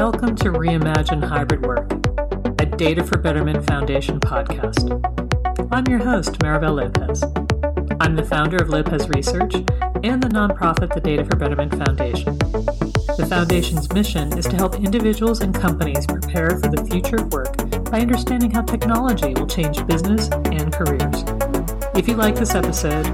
Welcome 0.00 0.34
to 0.36 0.44
Reimagine 0.44 1.22
Hybrid 1.22 1.60
Work, 1.60 1.92
a 2.58 2.64
Data 2.64 3.04
for 3.04 3.18
Betterment 3.18 3.66
Foundation 3.66 4.18
podcast. 4.18 4.88
I'm 5.70 5.86
your 5.88 5.98
host, 5.98 6.38
Maribel 6.38 6.74
Lopez. 6.76 7.22
I'm 8.00 8.16
the 8.16 8.24
founder 8.24 8.56
of 8.56 8.70
Lopez 8.70 9.10
Research 9.10 9.56
and 10.02 10.22
the 10.22 10.28
nonprofit 10.28 10.94
the 10.94 11.02
Data 11.02 11.26
for 11.26 11.36
Betterment 11.36 11.72
Foundation. 11.84 12.38
The 12.38 13.26
Foundation's 13.28 13.92
mission 13.92 14.38
is 14.38 14.46
to 14.46 14.56
help 14.56 14.76
individuals 14.76 15.42
and 15.42 15.54
companies 15.54 16.06
prepare 16.06 16.58
for 16.58 16.68
the 16.68 16.82
future 16.90 17.16
of 17.16 17.30
work 17.30 17.54
by 17.90 18.00
understanding 18.00 18.52
how 18.52 18.62
technology 18.62 19.34
will 19.34 19.46
change 19.46 19.86
business 19.86 20.30
and 20.46 20.72
careers. 20.72 21.24
If 21.94 22.08
you 22.08 22.14
like 22.14 22.36
this 22.36 22.54
episode, 22.54 23.04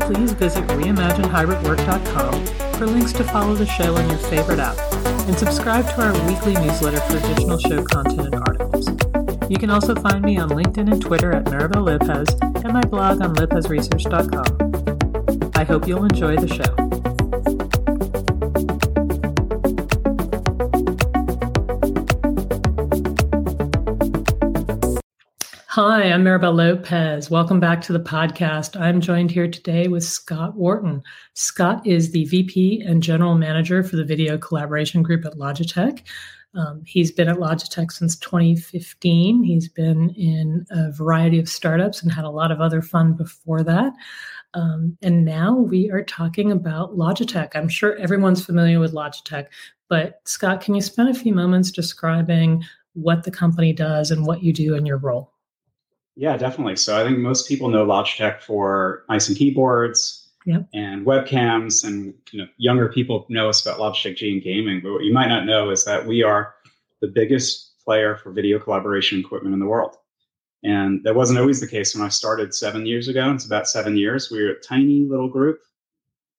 please 0.00 0.32
visit 0.32 0.64
reimaginehybridwork.com 0.64 2.46
for 2.74 2.86
links 2.88 3.12
to 3.12 3.22
follow 3.22 3.54
the 3.54 3.66
show 3.66 3.94
on 3.94 4.08
your 4.08 4.18
favorite 4.18 4.58
app 4.58 4.91
and 5.06 5.38
subscribe 5.38 5.86
to 5.86 6.02
our 6.02 6.12
weekly 6.26 6.54
newsletter 6.54 6.98
for 7.00 7.18
additional 7.18 7.58
show 7.58 7.84
content 7.84 8.34
and 8.34 8.42
articles. 8.46 8.88
You 9.50 9.58
can 9.58 9.70
also 9.70 9.94
find 9.94 10.22
me 10.22 10.38
on 10.38 10.48
LinkedIn 10.50 10.92
and 10.92 11.00
Twitter 11.00 11.32
at 11.32 11.44
Maribel 11.44 11.84
Lopez 11.84 12.28
and 12.64 12.72
my 12.72 12.82
blog 12.82 13.20
on 13.20 13.34
lopezresearch.com. 13.34 15.52
I 15.54 15.64
hope 15.64 15.86
you'll 15.86 16.04
enjoy 16.04 16.36
the 16.36 16.48
show. 16.48 16.91
Hi, 25.74 26.12
I'm 26.12 26.22
Maribel 26.22 26.54
Lopez. 26.54 27.30
Welcome 27.30 27.58
back 27.58 27.80
to 27.80 27.94
the 27.94 27.98
podcast. 27.98 28.78
I'm 28.78 29.00
joined 29.00 29.30
here 29.30 29.48
today 29.48 29.88
with 29.88 30.04
Scott 30.04 30.54
Wharton. 30.54 31.02
Scott 31.32 31.86
is 31.86 32.10
the 32.10 32.26
VP 32.26 32.82
and 32.82 33.02
General 33.02 33.36
Manager 33.36 33.82
for 33.82 33.96
the 33.96 34.04
Video 34.04 34.36
Collaboration 34.36 35.02
Group 35.02 35.24
at 35.24 35.38
Logitech. 35.38 36.02
Um, 36.54 36.82
he's 36.84 37.10
been 37.10 37.30
at 37.30 37.38
Logitech 37.38 37.90
since 37.90 38.18
2015. 38.18 39.42
He's 39.42 39.66
been 39.66 40.10
in 40.10 40.66
a 40.70 40.92
variety 40.92 41.38
of 41.38 41.48
startups 41.48 42.02
and 42.02 42.12
had 42.12 42.26
a 42.26 42.30
lot 42.30 42.52
of 42.52 42.60
other 42.60 42.82
fun 42.82 43.14
before 43.14 43.62
that. 43.62 43.94
Um, 44.52 44.98
and 45.00 45.24
now 45.24 45.54
we 45.54 45.90
are 45.90 46.04
talking 46.04 46.52
about 46.52 46.98
Logitech. 46.98 47.52
I'm 47.54 47.70
sure 47.70 47.96
everyone's 47.96 48.44
familiar 48.44 48.78
with 48.78 48.92
Logitech, 48.92 49.46
but 49.88 50.20
Scott, 50.26 50.60
can 50.60 50.74
you 50.74 50.82
spend 50.82 51.08
a 51.08 51.14
few 51.14 51.32
moments 51.34 51.70
describing 51.70 52.62
what 52.92 53.24
the 53.24 53.30
company 53.30 53.72
does 53.72 54.10
and 54.10 54.26
what 54.26 54.42
you 54.42 54.52
do 54.52 54.74
in 54.74 54.84
your 54.84 54.98
role? 54.98 55.31
Yeah, 56.16 56.36
definitely. 56.36 56.76
So 56.76 57.00
I 57.00 57.04
think 57.06 57.18
most 57.18 57.48
people 57.48 57.68
know 57.68 57.86
Logitech 57.86 58.42
for 58.42 59.04
mice 59.08 59.28
and 59.28 59.36
keyboards 59.36 60.30
yep. 60.44 60.66
and 60.74 61.06
webcams, 61.06 61.84
and 61.84 62.14
you 62.32 62.40
know, 62.40 62.48
younger 62.58 62.88
people 62.90 63.26
know 63.28 63.48
us 63.48 63.64
about 63.64 63.78
Logitech 63.78 64.16
G 64.16 64.32
and 64.32 64.42
gaming. 64.42 64.80
But 64.82 64.92
what 64.92 65.04
you 65.04 65.12
might 65.12 65.28
not 65.28 65.46
know 65.46 65.70
is 65.70 65.84
that 65.84 66.06
we 66.06 66.22
are 66.22 66.54
the 67.00 67.08
biggest 67.08 67.82
player 67.82 68.16
for 68.16 68.30
video 68.30 68.58
collaboration 68.58 69.20
equipment 69.20 69.54
in 69.54 69.60
the 69.60 69.66
world. 69.66 69.96
And 70.62 71.02
that 71.04 71.14
wasn't 71.14 71.40
always 71.40 71.60
the 71.60 71.66
case 71.66 71.94
when 71.94 72.04
I 72.04 72.08
started 72.08 72.54
seven 72.54 72.86
years 72.86 73.08
ago. 73.08 73.32
It's 73.32 73.46
about 73.46 73.66
seven 73.66 73.96
years. 73.96 74.30
We 74.30 74.42
were 74.42 74.50
a 74.50 74.60
tiny 74.60 75.00
little 75.00 75.28
group 75.28 75.60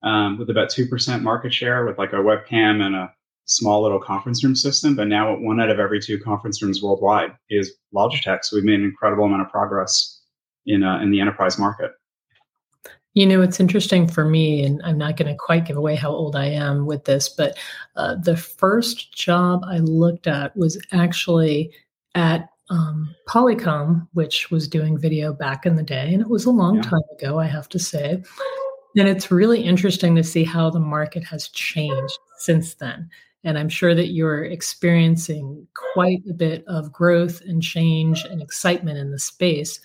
um, 0.01 0.37
with 0.37 0.49
about 0.49 0.69
2% 0.69 1.21
market 1.21 1.53
share 1.53 1.85
with 1.85 1.97
like 1.97 2.13
a 2.13 2.17
webcam 2.17 2.81
and 2.81 2.95
a 2.95 3.13
small 3.45 3.83
little 3.83 3.99
conference 3.99 4.43
room 4.43 4.55
system, 4.55 4.95
but 4.95 5.07
now 5.07 5.35
one 5.37 5.59
out 5.59 5.69
of 5.69 5.79
every 5.79 5.99
two 5.99 6.19
conference 6.19 6.61
rooms 6.61 6.81
worldwide 6.81 7.31
is 7.49 7.73
Logitech. 7.93 8.43
So 8.43 8.55
we've 8.55 8.63
made 8.63 8.79
an 8.79 8.85
incredible 8.85 9.25
amount 9.25 9.41
of 9.41 9.49
progress 9.49 10.21
in 10.65 10.83
uh, 10.83 10.99
in 11.01 11.11
the 11.11 11.19
enterprise 11.19 11.59
market. 11.59 11.91
You 13.15 13.27
know, 13.27 13.43
it's 13.43 13.59
interesting 13.59 14.07
for 14.07 14.25
me, 14.25 14.65
and 14.65 14.81
I'm 14.83 14.97
not 14.97 15.17
going 15.17 15.31
to 15.31 15.37
quite 15.37 15.65
give 15.65 15.77
away 15.77 15.95
how 15.95 16.09
old 16.09 16.35
I 16.35 16.45
am 16.45 16.87
with 16.87 17.05
this, 17.05 17.29
but 17.29 17.55
uh, 17.95 18.15
the 18.15 18.35
first 18.35 19.13
job 19.13 19.63
I 19.67 19.77
looked 19.77 20.25
at 20.25 20.55
was 20.57 20.81
actually 20.91 21.71
at 22.15 22.49
um, 22.69 23.13
Polycom, 23.29 24.07
which 24.13 24.49
was 24.49 24.67
doing 24.67 24.97
video 24.97 25.31
back 25.31 25.67
in 25.67 25.75
the 25.75 25.83
day, 25.83 26.11
and 26.11 26.21
it 26.21 26.29
was 26.29 26.45
a 26.45 26.49
long 26.49 26.77
yeah. 26.77 26.81
time 26.81 27.01
ago, 27.19 27.39
I 27.39 27.45
have 27.45 27.69
to 27.69 27.79
say. 27.79 28.23
And 28.95 29.07
it's 29.07 29.31
really 29.31 29.61
interesting 29.61 30.15
to 30.15 30.23
see 30.23 30.43
how 30.43 30.71
the 30.71 30.79
market 30.79 31.23
has 31.25 31.49
changed 31.49 32.17
since 32.37 32.75
then. 32.75 33.09
And 33.43 33.57
I'm 33.57 33.69
sure 33.69 33.93
that 33.93 34.13
you're 34.13 34.45
experiencing 34.45 35.67
quite 35.93 36.23
a 36.29 36.33
bit 36.33 36.63
of 36.67 36.91
growth 36.91 37.41
and 37.41 37.61
change 37.61 38.23
and 38.23 38.41
excitement 38.41 38.97
in 38.97 39.11
the 39.11 39.19
space. 39.19 39.79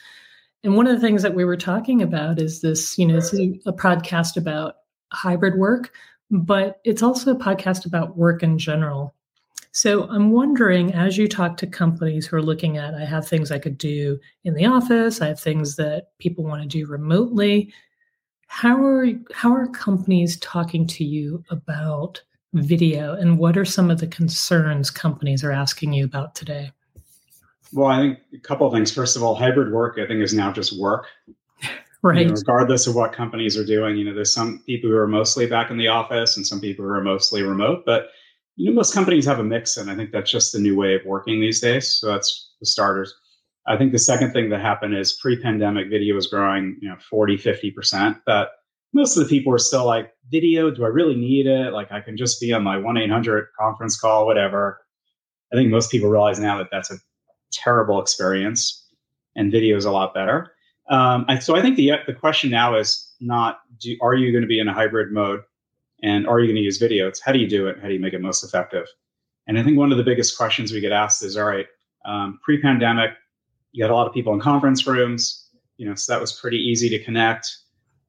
And 0.64 0.76
one 0.76 0.86
of 0.86 0.94
the 0.94 1.06
things 1.06 1.22
that 1.22 1.34
we 1.34 1.44
were 1.44 1.56
talking 1.56 2.02
about 2.02 2.40
is 2.40 2.60
this, 2.60 2.98
you 2.98 3.06
know, 3.06 3.16
it's 3.16 3.34
a, 3.34 3.60
a 3.66 3.72
podcast 3.72 4.36
about 4.36 4.76
hybrid 5.12 5.56
work, 5.56 5.92
but 6.30 6.80
it's 6.84 7.02
also 7.02 7.32
a 7.32 7.38
podcast 7.38 7.86
about 7.86 8.16
work 8.16 8.42
in 8.42 8.58
general. 8.58 9.14
So 9.72 10.08
I'm 10.08 10.30
wondering, 10.30 10.92
as 10.94 11.16
you 11.16 11.28
talk 11.28 11.56
to 11.58 11.66
companies 11.66 12.26
who 12.26 12.36
are 12.36 12.42
looking 12.42 12.78
at, 12.78 12.94
I 12.94 13.04
have 13.04 13.28
things 13.28 13.52
I 13.52 13.58
could 13.58 13.78
do 13.78 14.18
in 14.44 14.54
the 14.54 14.66
office, 14.66 15.20
I 15.20 15.28
have 15.28 15.40
things 15.40 15.76
that 15.76 16.08
people 16.18 16.44
want 16.44 16.62
to 16.62 16.68
do 16.68 16.86
remotely. 16.86 17.72
How 18.48 18.82
are 18.82 19.06
how 19.32 19.54
are 19.54 19.68
companies 19.68 20.38
talking 20.38 20.86
to 20.88 21.04
you 21.04 21.44
about 21.50 22.22
video 22.54 23.14
and 23.14 23.38
what 23.38 23.56
are 23.56 23.64
some 23.64 23.90
of 23.90 23.98
the 24.00 24.06
concerns 24.06 24.90
companies 24.90 25.44
are 25.44 25.52
asking 25.52 25.92
you 25.92 26.04
about 26.04 26.34
today? 26.34 26.72
Well, 27.72 27.88
I 27.88 27.98
think 27.98 28.18
a 28.34 28.38
couple 28.38 28.66
of 28.66 28.72
things. 28.72 28.92
First 28.92 29.16
of 29.16 29.22
all, 29.22 29.34
hybrid 29.34 29.72
work, 29.72 29.98
I 29.98 30.06
think, 30.06 30.22
is 30.22 30.32
now 30.32 30.52
just 30.52 30.78
work. 30.78 31.06
Right. 31.26 31.34
You 32.02 32.26
know, 32.26 32.34
regardless 32.34 32.86
of 32.86 32.94
what 32.94 33.12
companies 33.12 33.58
are 33.58 33.64
doing, 33.64 33.96
you 33.96 34.04
know, 34.04 34.14
there's 34.14 34.32
some 34.32 34.62
people 34.66 34.88
who 34.88 34.96
are 34.96 35.08
mostly 35.08 35.46
back 35.46 35.70
in 35.70 35.76
the 35.76 35.88
office 35.88 36.36
and 36.36 36.46
some 36.46 36.60
people 36.60 36.84
who 36.84 36.92
are 36.92 37.02
mostly 37.02 37.42
remote. 37.42 37.82
But 37.84 38.10
you 38.54 38.70
know, 38.70 38.74
most 38.74 38.94
companies 38.94 39.26
have 39.26 39.40
a 39.40 39.44
mix, 39.44 39.76
and 39.76 39.90
I 39.90 39.96
think 39.96 40.12
that's 40.12 40.30
just 40.30 40.52
the 40.52 40.60
new 40.60 40.76
way 40.76 40.94
of 40.94 41.04
working 41.04 41.40
these 41.40 41.60
days. 41.60 41.92
So 41.92 42.06
that's 42.06 42.50
the 42.60 42.66
starters. 42.66 43.12
I 43.66 43.76
think 43.76 43.92
the 43.92 43.98
second 43.98 44.32
thing 44.32 44.48
that 44.50 44.60
happened 44.60 44.96
is 44.96 45.18
pre-pandemic 45.20 45.90
video 45.90 46.14
was 46.14 46.28
growing, 46.28 46.78
you 46.80 46.88
know, 46.88 46.96
40, 47.10 47.36
50%. 47.36 48.20
But 48.24 48.50
most 48.92 49.16
of 49.16 49.22
the 49.22 49.28
people 49.28 49.52
are 49.52 49.58
still 49.58 49.84
like, 49.86 50.12
video, 50.30 50.70
do 50.70 50.84
I 50.84 50.88
really 50.88 51.14
need 51.14 51.46
it? 51.46 51.72
Like, 51.72 51.90
I 51.92 52.00
can 52.00 52.16
just 52.16 52.40
be 52.40 52.52
on 52.52 52.62
my 52.62 52.76
1 52.76 52.96
800 52.96 53.48
conference 53.58 53.98
call, 53.98 54.26
whatever. 54.26 54.80
I 55.52 55.56
think 55.56 55.70
most 55.70 55.90
people 55.90 56.10
realize 56.10 56.38
now 56.38 56.58
that 56.58 56.68
that's 56.70 56.90
a 56.90 56.98
terrible 57.52 58.00
experience 58.00 58.86
and 59.36 59.50
video 59.50 59.76
is 59.76 59.84
a 59.84 59.90
lot 59.90 60.14
better. 60.14 60.52
Um, 60.90 61.24
I, 61.28 61.38
so 61.38 61.56
I 61.56 61.62
think 61.62 61.76
the, 61.76 61.92
the 62.06 62.14
question 62.14 62.50
now 62.50 62.76
is 62.76 63.12
not, 63.20 63.60
do, 63.80 63.96
are 64.00 64.14
you 64.14 64.32
going 64.32 64.42
to 64.42 64.48
be 64.48 64.58
in 64.58 64.68
a 64.68 64.74
hybrid 64.74 65.12
mode 65.12 65.40
and 66.02 66.26
are 66.26 66.40
you 66.40 66.46
going 66.46 66.56
to 66.56 66.62
use 66.62 66.78
video? 66.78 67.08
It's 67.08 67.20
how 67.20 67.32
do 67.32 67.38
you 67.38 67.48
do 67.48 67.66
it? 67.66 67.78
How 67.80 67.88
do 67.88 67.94
you 67.94 68.00
make 68.00 68.14
it 68.14 68.20
most 68.20 68.42
effective? 68.44 68.86
And 69.46 69.58
I 69.58 69.62
think 69.62 69.78
one 69.78 69.92
of 69.92 69.98
the 69.98 70.04
biggest 70.04 70.36
questions 70.36 70.72
we 70.72 70.80
get 70.80 70.92
asked 70.92 71.22
is, 71.22 71.36
all 71.36 71.44
right, 71.44 71.66
um, 72.04 72.38
pre-pandemic, 72.42 73.12
you 73.72 73.84
had 73.84 73.90
a 73.90 73.94
lot 73.94 74.06
of 74.06 74.12
people 74.12 74.32
in 74.34 74.40
conference 74.40 74.86
rooms, 74.86 75.48
you 75.76 75.86
know, 75.86 75.94
so 75.94 76.12
that 76.12 76.20
was 76.20 76.32
pretty 76.32 76.58
easy 76.58 76.88
to 76.90 77.02
connect 77.02 77.50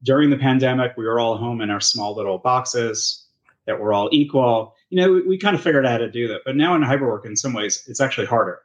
during 0.02 0.30
the 0.30 0.36
pandemic, 0.36 0.96
we 0.96 1.04
were 1.04 1.20
all 1.20 1.36
home 1.36 1.60
in 1.60 1.70
our 1.70 1.80
small 1.80 2.14
little 2.14 2.38
boxes 2.38 3.26
that 3.66 3.78
were 3.78 3.92
all 3.92 4.08
equal. 4.12 4.74
You 4.88 5.00
know, 5.00 5.12
we, 5.12 5.22
we 5.22 5.38
kind 5.38 5.54
of 5.54 5.62
figured 5.62 5.84
out 5.84 5.92
how 5.92 5.98
to 5.98 6.10
do 6.10 6.26
that. 6.28 6.40
But 6.44 6.56
now 6.56 6.74
in 6.74 6.82
hybrid 6.82 7.10
work, 7.10 7.26
in 7.26 7.36
some 7.36 7.52
ways, 7.52 7.84
it's 7.86 8.00
actually 8.00 8.26
harder. 8.26 8.60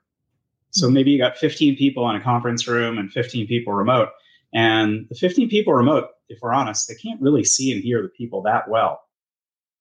So 0.71 0.87
mm-hmm. 0.87 0.93
maybe 0.93 1.11
you 1.11 1.17
got 1.17 1.37
15 1.37 1.75
people 1.75 2.09
in 2.09 2.15
a 2.15 2.23
conference 2.23 2.67
room 2.67 2.97
and 2.97 3.11
15 3.11 3.47
people 3.47 3.73
remote. 3.73 4.09
And 4.53 5.05
the 5.09 5.15
15 5.15 5.49
people 5.49 5.73
remote, 5.73 6.09
if 6.29 6.39
we're 6.41 6.53
honest, 6.53 6.87
they 6.87 6.95
can't 6.95 7.21
really 7.21 7.43
see 7.43 7.73
and 7.73 7.83
hear 7.83 8.01
the 8.01 8.09
people 8.09 8.41
that 8.43 8.69
well 8.69 9.01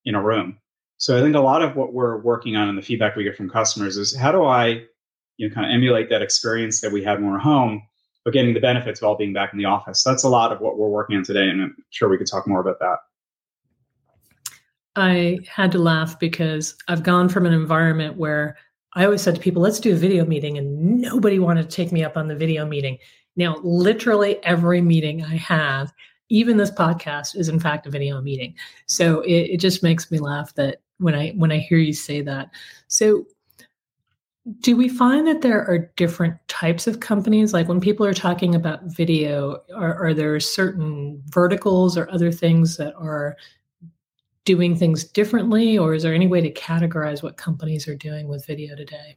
in 0.05 0.15
a 0.15 0.23
room. 0.23 0.59
So 0.97 1.17
I 1.17 1.21
think 1.21 1.35
a 1.35 1.41
lot 1.41 1.63
of 1.63 1.77
what 1.77 1.93
we're 1.93 2.21
working 2.21 2.57
on 2.57 2.69
and 2.69 2.77
the 2.77 2.83
feedback 2.83 3.17
we 3.17 3.25
get 3.25 3.37
from 3.37 3.51
customers 3.51 3.97
is 3.97 4.17
how 4.17 4.33
do 4.33 4.45
I, 4.45 4.85
you 5.37 5.49
know, 5.49 5.55
kind 5.55 5.67
of 5.67 5.73
emulate 5.73 6.11
that 6.11 6.23
experience 6.23 6.81
that 6.81 6.93
we 6.93 7.03
had 7.03 7.21
when 7.21 7.31
we're 7.31 7.39
home 7.39 7.83
but 8.25 8.33
getting 8.33 8.55
the 8.55 8.61
benefits 8.61 9.01
of 9.01 9.09
all 9.09 9.17
being 9.17 9.33
back 9.33 9.53
in 9.53 9.59
the 9.59 9.67
office. 9.67 10.03
That's 10.03 10.25
a 10.25 10.29
lot 10.29 10.51
of 10.51 10.61
what 10.61 10.79
we're 10.79 10.89
working 10.89 11.17
on 11.17 11.25
today, 11.25 11.49
and 11.49 11.63
I'm 11.63 11.77
sure 11.91 12.09
we 12.09 12.19
could 12.19 12.27
talk 12.27 12.47
more 12.49 12.61
about 12.61 12.79
that. 12.81 12.99
I 14.97 15.39
had 15.49 15.73
to 15.73 15.79
laugh 15.79 16.19
because 16.19 16.77
I've 16.89 17.03
gone 17.03 17.29
from 17.29 17.47
an 17.47 17.53
environment 17.53 18.17
where 18.17 18.57
I 18.95 19.05
always 19.05 19.23
said 19.23 19.35
to 19.35 19.41
people, 19.41 19.61
let's 19.61 19.81
do 19.81 19.93
a 19.93 19.97
video 19.97 20.25
meeting, 20.25 20.57
and 20.57 21.01
nobody 21.01 21.39
wanted 21.39 21.69
to 21.69 21.77
take 21.77 21.93
me 21.93 22.05
up 22.05 22.17
on 22.17 22.29
the 22.29 22.37
video 22.37 22.65
meeting. 22.65 22.99
Now, 23.37 23.57
literally 23.63 24.43
every 24.45 24.81
meeting 24.81 25.25
I 25.25 25.37
have, 25.37 25.93
even 26.29 26.57
this 26.57 26.71
podcast, 26.71 27.37
is 27.37 27.49
in 27.49 27.59
fact 27.59 27.87
a 27.87 27.91
video 27.91 28.21
meeting. 28.21 28.55
So 28.87 29.21
it, 29.23 29.51
it 29.51 29.61
just 29.61 29.83
makes 29.83 30.11
me 30.11 30.19
laugh 30.19 30.55
that 30.55 30.79
when 30.99 31.15
I 31.15 31.31
when 31.31 31.51
I 31.51 31.59
hear 31.59 31.79
you 31.79 31.93
say 31.93 32.23
that. 32.23 32.51
So 32.87 33.27
do 34.61 34.77
we 34.77 34.89
find 34.89 35.27
that 35.27 35.41
there 35.41 35.65
are 35.67 35.91
different 35.97 36.37
types 36.49 36.87
of 36.87 37.01
companies? 37.01 37.53
Like 37.53 37.67
when 37.67 37.81
people 37.81 38.05
are 38.05 38.15
talking 38.15 38.55
about 38.55 38.85
video, 38.85 39.63
are, 39.75 39.95
are 39.95 40.13
there 40.13 40.39
certain 40.39 41.23
verticals 41.27 41.97
or 41.97 42.11
other 42.11 42.31
things 42.31 42.77
that 42.77 42.95
are 42.97 43.37
doing 44.45 44.77
things 44.77 45.05
differently? 45.05 45.79
Or 45.79 45.95
is 45.95 46.03
there 46.03 46.15
any 46.15 46.27
way 46.27 46.43
to 46.43 46.53
categorize 46.53 47.23
what 47.23 47.39
companies 47.39 47.89
are 47.89 47.95
doing 47.95 48.29
with 48.29 48.47
video 48.47 48.77
today? 48.77 49.17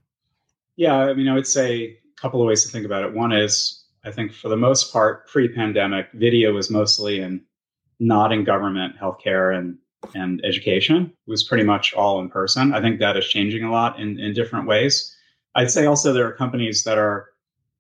Yeah, 0.77 0.95
I 0.95 1.13
mean, 1.13 1.27
I 1.27 1.33
would 1.33 1.47
say 1.47 1.83
a 1.83 2.21
couple 2.21 2.41
of 2.41 2.47
ways 2.47 2.63
to 2.63 2.69
think 2.69 2.85
about 2.85 3.03
it. 3.03 3.13
One 3.13 3.33
is, 3.33 3.83
I 4.05 4.11
think 4.11 4.33
for 4.33 4.47
the 4.47 4.55
most 4.55 4.93
part, 4.93 5.27
pre 5.27 5.49
pandemic, 5.49 6.07
video 6.13 6.53
was 6.53 6.69
mostly 6.69 7.19
in 7.19 7.43
not 7.99 8.31
in 8.31 8.45
government, 8.45 8.95
healthcare, 9.01 9.57
and 9.57 9.77
and 10.13 10.39
education 10.45 11.11
It 11.27 11.29
was 11.29 11.43
pretty 11.43 11.63
much 11.63 11.93
all 11.93 12.19
in 12.19 12.29
person. 12.29 12.73
I 12.73 12.79
think 12.79 12.99
that 12.99 13.17
is 13.17 13.27
changing 13.27 13.63
a 13.63 13.71
lot 13.71 13.99
in, 13.99 14.19
in 14.19 14.33
different 14.33 14.67
ways. 14.67 15.16
I'd 15.57 15.71
say 15.71 15.87
also 15.87 16.13
there 16.13 16.27
are 16.27 16.33
companies 16.33 16.83
that 16.83 16.99
are 16.99 17.29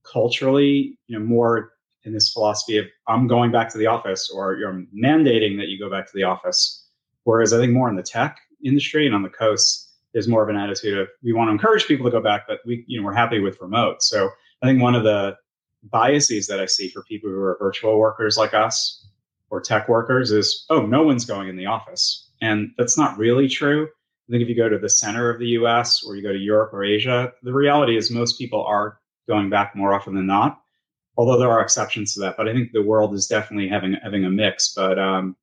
culturally, 0.03 0.97
you 1.07 1.17
know, 1.17 1.23
more 1.23 1.73
in 2.03 2.13
this 2.13 2.33
philosophy 2.33 2.77
of 2.77 2.85
I'm 3.07 3.27
going 3.27 3.51
back 3.51 3.69
to 3.71 3.77
the 3.77 3.85
office 3.85 4.31
or 4.33 4.55
you're 4.55 4.83
mandating 4.95 5.57
that 5.57 5.67
you 5.67 5.77
go 5.77 5.89
back 5.89 6.07
to 6.07 6.11
the 6.15 6.23
office. 6.23 6.85
Whereas 7.23 7.53
I 7.53 7.57
think 7.57 7.73
more 7.73 7.87
in 7.87 7.95
the 7.95 8.01
tech 8.01 8.39
industry 8.65 9.05
and 9.05 9.13
on 9.13 9.21
the 9.21 9.29
coast, 9.29 9.91
there's 10.13 10.27
more 10.27 10.41
of 10.41 10.49
an 10.49 10.55
attitude 10.55 10.97
of 10.97 11.07
we 11.23 11.33
want 11.33 11.49
to 11.49 11.51
encourage 11.51 11.85
people 11.85 12.05
to 12.05 12.11
go 12.11 12.21
back, 12.21 12.45
but 12.47 12.59
we, 12.65 12.83
you 12.87 12.99
know, 12.99 13.05
we're 13.05 13.13
happy 13.13 13.39
with 13.39 13.61
remote. 13.61 14.01
So 14.01 14.29
I 14.63 14.65
think 14.65 14.81
one 14.81 14.95
of 14.95 15.03
the 15.03 15.37
biases 15.83 16.47
that 16.47 16.59
I 16.59 16.65
see 16.65 16.89
for 16.89 17.03
people 17.03 17.29
who 17.29 17.39
are 17.39 17.57
virtual 17.59 17.99
workers 17.99 18.37
like 18.37 18.55
us 18.55 19.05
or 19.51 19.61
tech 19.61 19.87
workers 19.87 20.31
is, 20.31 20.65
oh, 20.71 20.85
no 20.85 21.03
one's 21.03 21.25
going 21.25 21.47
in 21.47 21.57
the 21.57 21.67
office. 21.67 22.31
And 22.41 22.71
that's 22.77 22.97
not 22.97 23.17
really 23.19 23.47
true. 23.47 23.87
I 24.27 24.31
think 24.31 24.43
if 24.43 24.49
you 24.49 24.55
go 24.55 24.67
to 24.67 24.77
the 24.77 24.89
center 24.89 25.29
of 25.29 25.39
the 25.39 25.47
US 25.59 26.03
or 26.03 26.15
you 26.15 26.23
go 26.23 26.33
to 26.33 26.37
Europe 26.37 26.73
or 26.73 26.83
Asia, 26.83 27.31
the 27.43 27.53
reality 27.53 27.95
is 27.95 28.11
most 28.11 28.37
people 28.37 28.63
are 28.65 28.99
going 29.27 29.49
back 29.49 29.75
more 29.75 29.93
often 29.93 30.15
than 30.15 30.27
not. 30.27 30.61
Although 31.17 31.39
there 31.39 31.49
are 31.49 31.61
exceptions 31.61 32.13
to 32.13 32.19
that, 32.21 32.37
but 32.37 32.47
I 32.47 32.53
think 32.53 32.71
the 32.71 32.83
world 32.83 33.13
is 33.13 33.25
definitely 33.25 33.67
having 33.67 33.95
having 34.03 34.25
a 34.25 34.29
mix. 34.29 34.73
But 34.75 34.99
um, 34.99 35.35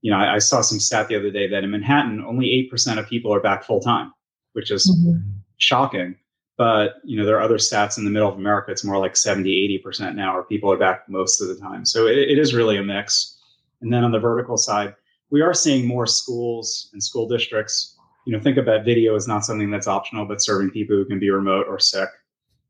you 0.00 0.10
know, 0.10 0.18
I, 0.18 0.34
I, 0.34 0.38
saw 0.38 0.60
some 0.60 0.78
stat 0.78 1.08
the 1.08 1.16
other 1.16 1.32
day 1.32 1.48
that 1.48 1.64
in 1.64 1.70
Manhattan, 1.72 2.22
only 2.24 2.52
eight 2.52 2.70
percent 2.70 3.00
of 3.00 3.08
people 3.08 3.34
are 3.34 3.40
back 3.40 3.64
full 3.64 3.80
time, 3.80 4.12
which 4.52 4.70
is 4.70 4.88
mm-hmm. 4.88 5.18
shocking. 5.56 6.14
But 6.56 6.96
you 7.02 7.18
know, 7.18 7.26
there 7.26 7.36
are 7.36 7.42
other 7.42 7.58
stats 7.58 7.98
in 7.98 8.04
the 8.04 8.10
middle 8.10 8.28
of 8.28 8.36
America. 8.36 8.70
It's 8.70 8.84
more 8.84 8.98
like 8.98 9.16
70, 9.16 9.50
80 9.64 9.78
percent 9.78 10.16
now, 10.16 10.34
where 10.34 10.44
people 10.44 10.70
are 10.70 10.78
back 10.78 11.08
most 11.08 11.40
of 11.40 11.48
the 11.48 11.56
time. 11.56 11.84
So 11.84 12.06
it, 12.06 12.18
it 12.18 12.38
is 12.38 12.54
really 12.54 12.76
a 12.76 12.84
mix. 12.84 13.36
And 13.80 13.92
then 13.92 14.04
on 14.04 14.12
the 14.12 14.20
vertical 14.20 14.56
side, 14.56 14.94
we 15.30 15.40
are 15.42 15.52
seeing 15.52 15.86
more 15.86 16.06
schools 16.06 16.88
and 16.92 17.02
school 17.02 17.26
districts. 17.26 17.95
You 18.26 18.36
know, 18.36 18.40
think 18.40 18.58
about 18.58 18.84
video 18.84 19.14
as 19.14 19.26
not 19.26 19.44
something 19.44 19.70
that's 19.70 19.86
optional, 19.86 20.26
but 20.26 20.42
serving 20.42 20.70
people 20.70 20.96
who 20.96 21.06
can 21.06 21.18
be 21.18 21.30
remote 21.30 21.66
or 21.68 21.78
sick. 21.78 22.08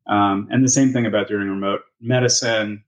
Um, 0.06 0.46
and 0.50 0.62
the 0.62 0.68
same 0.68 0.92
thing 0.92 1.06
about 1.06 1.28
doing 1.28 1.48
remote 1.48 1.80
medicine, 2.00 2.84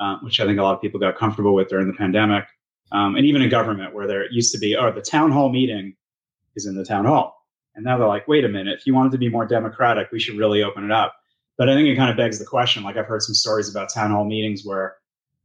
uh, 0.00 0.16
which 0.22 0.40
I 0.40 0.46
think 0.46 0.58
a 0.58 0.62
lot 0.62 0.74
of 0.74 0.80
people 0.80 0.98
got 0.98 1.16
comfortable 1.16 1.54
with 1.54 1.68
during 1.68 1.86
the 1.86 1.94
pandemic. 1.94 2.44
Um, 2.90 3.16
and 3.16 3.24
even 3.26 3.42
in 3.42 3.50
government, 3.50 3.94
where 3.94 4.06
there 4.06 4.30
used 4.32 4.52
to 4.52 4.58
be, 4.58 4.76
oh, 4.76 4.90
the 4.90 5.00
town 5.00 5.30
hall 5.30 5.50
meeting 5.50 5.94
is 6.56 6.66
in 6.66 6.74
the 6.74 6.84
town 6.84 7.04
hall. 7.04 7.46
And 7.74 7.84
now 7.84 7.98
they're 7.98 8.08
like, 8.08 8.26
wait 8.26 8.44
a 8.44 8.48
minute, 8.48 8.78
if 8.78 8.86
you 8.86 8.94
want 8.94 9.08
it 9.08 9.12
to 9.12 9.18
be 9.18 9.28
more 9.28 9.46
democratic, 9.46 10.10
we 10.10 10.18
should 10.18 10.38
really 10.38 10.62
open 10.62 10.84
it 10.84 10.90
up. 10.90 11.14
But 11.58 11.68
I 11.68 11.74
think 11.74 11.88
it 11.88 11.96
kind 11.96 12.10
of 12.10 12.16
begs 12.16 12.38
the 12.38 12.44
question. 12.44 12.82
Like 12.82 12.96
I've 12.96 13.06
heard 13.06 13.22
some 13.22 13.34
stories 13.34 13.68
about 13.68 13.92
town 13.92 14.10
hall 14.10 14.24
meetings 14.24 14.62
where, 14.64 14.96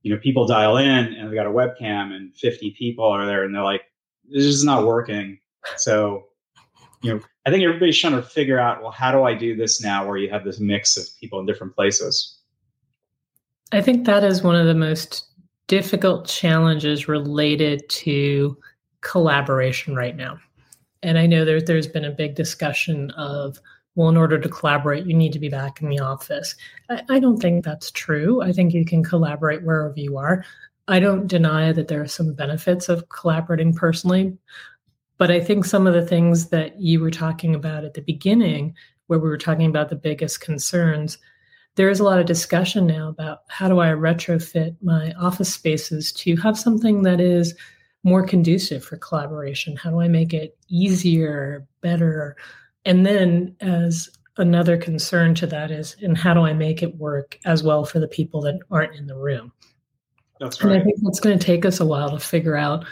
you 0.03 0.13
know, 0.13 0.19
people 0.19 0.47
dial 0.47 0.77
in 0.77 1.13
and 1.13 1.29
they 1.29 1.35
got 1.35 1.45
a 1.45 1.49
webcam 1.49 2.13
and 2.13 2.35
50 2.35 2.75
people 2.77 3.05
are 3.05 3.25
there 3.25 3.43
and 3.43 3.53
they're 3.53 3.63
like, 3.63 3.83
this 4.29 4.43
is 4.43 4.63
not 4.63 4.85
working. 4.85 5.39
So, 5.77 6.27
you 7.01 7.13
know, 7.13 7.19
I 7.45 7.49
think 7.49 7.63
everybody's 7.63 7.99
trying 7.99 8.13
to 8.13 8.21
figure 8.21 8.59
out, 8.59 8.81
well, 8.81 8.91
how 8.91 9.11
do 9.11 9.23
I 9.23 9.33
do 9.33 9.55
this 9.55 9.81
now 9.81 10.07
where 10.07 10.17
you 10.17 10.29
have 10.29 10.43
this 10.43 10.59
mix 10.59 10.97
of 10.97 11.05
people 11.19 11.39
in 11.39 11.45
different 11.45 11.75
places? 11.75 12.37
I 13.71 13.81
think 13.81 14.05
that 14.05 14.23
is 14.23 14.43
one 14.43 14.55
of 14.55 14.67
the 14.67 14.75
most 14.75 15.25
difficult 15.67 16.27
challenges 16.27 17.07
related 17.07 17.87
to 17.89 18.57
collaboration 19.01 19.95
right 19.95 20.15
now. 20.15 20.37
And 21.01 21.17
I 21.17 21.25
know 21.25 21.45
there, 21.45 21.61
there's 21.61 21.87
been 21.87 22.05
a 22.05 22.11
big 22.11 22.35
discussion 22.35 23.09
of, 23.11 23.59
well, 23.95 24.09
in 24.09 24.17
order 24.17 24.37
to 24.37 24.49
collaborate, 24.49 25.05
you 25.05 25.15
need 25.15 25.33
to 25.33 25.39
be 25.39 25.49
back 25.49 25.81
in 25.81 25.89
the 25.89 25.99
office. 25.99 26.55
I, 26.89 27.01
I 27.09 27.19
don't 27.19 27.37
think 27.37 27.65
that's 27.65 27.89
true. 27.91 28.41
I 28.41 28.51
think 28.51 28.73
you 28.73 28.85
can 28.85 29.03
collaborate 29.03 29.63
wherever 29.63 29.97
you 29.97 30.17
are. 30.17 30.45
I 30.87 30.99
don't 30.99 31.27
deny 31.27 31.71
that 31.71 31.87
there 31.87 32.01
are 32.01 32.07
some 32.07 32.33
benefits 32.33 32.89
of 32.89 33.07
collaborating 33.09 33.73
personally, 33.73 34.37
but 35.21 35.29
I 35.29 35.39
think 35.39 35.65
some 35.65 35.85
of 35.85 35.93
the 35.93 36.03
things 36.03 36.47
that 36.47 36.81
you 36.81 36.99
were 36.99 37.11
talking 37.11 37.53
about 37.53 37.85
at 37.85 37.93
the 37.93 38.01
beginning, 38.01 38.73
where 39.05 39.19
we 39.19 39.29
were 39.29 39.37
talking 39.37 39.67
about 39.67 39.89
the 39.89 39.95
biggest 39.95 40.41
concerns, 40.41 41.19
there 41.75 41.91
is 41.91 41.99
a 41.99 42.03
lot 42.03 42.17
of 42.17 42.25
discussion 42.25 42.87
now 42.87 43.09
about 43.09 43.41
how 43.47 43.67
do 43.67 43.79
I 43.81 43.89
retrofit 43.89 44.75
my 44.81 45.13
office 45.19 45.53
spaces 45.53 46.11
to 46.13 46.35
have 46.37 46.57
something 46.57 47.03
that 47.03 47.21
is 47.21 47.53
more 48.03 48.25
conducive 48.25 48.83
for 48.83 48.97
collaboration? 48.97 49.75
How 49.75 49.91
do 49.91 50.01
I 50.01 50.07
make 50.07 50.33
it 50.33 50.57
easier, 50.69 51.67
better? 51.81 52.35
And 52.85 53.05
then, 53.05 53.55
as 53.61 54.09
another 54.37 54.75
concern 54.75 55.35
to 55.35 55.45
that 55.45 55.69
is, 55.69 55.95
and 56.01 56.17
how 56.17 56.33
do 56.33 56.41
I 56.47 56.53
make 56.53 56.81
it 56.81 56.97
work 56.97 57.37
as 57.45 57.61
well 57.61 57.85
for 57.85 57.99
the 57.99 58.07
people 58.07 58.41
that 58.41 58.57
aren't 58.71 58.95
in 58.95 59.05
the 59.05 59.19
room? 59.19 59.51
That's 60.39 60.63
right. 60.63 60.71
And 60.71 60.81
I 60.81 60.83
think 60.83 60.97
that's 61.03 61.19
going 61.19 61.37
to 61.37 61.45
take 61.45 61.63
us 61.63 61.79
a 61.79 61.85
while 61.85 62.09
to 62.09 62.19
figure 62.19 62.57
out 62.57 62.85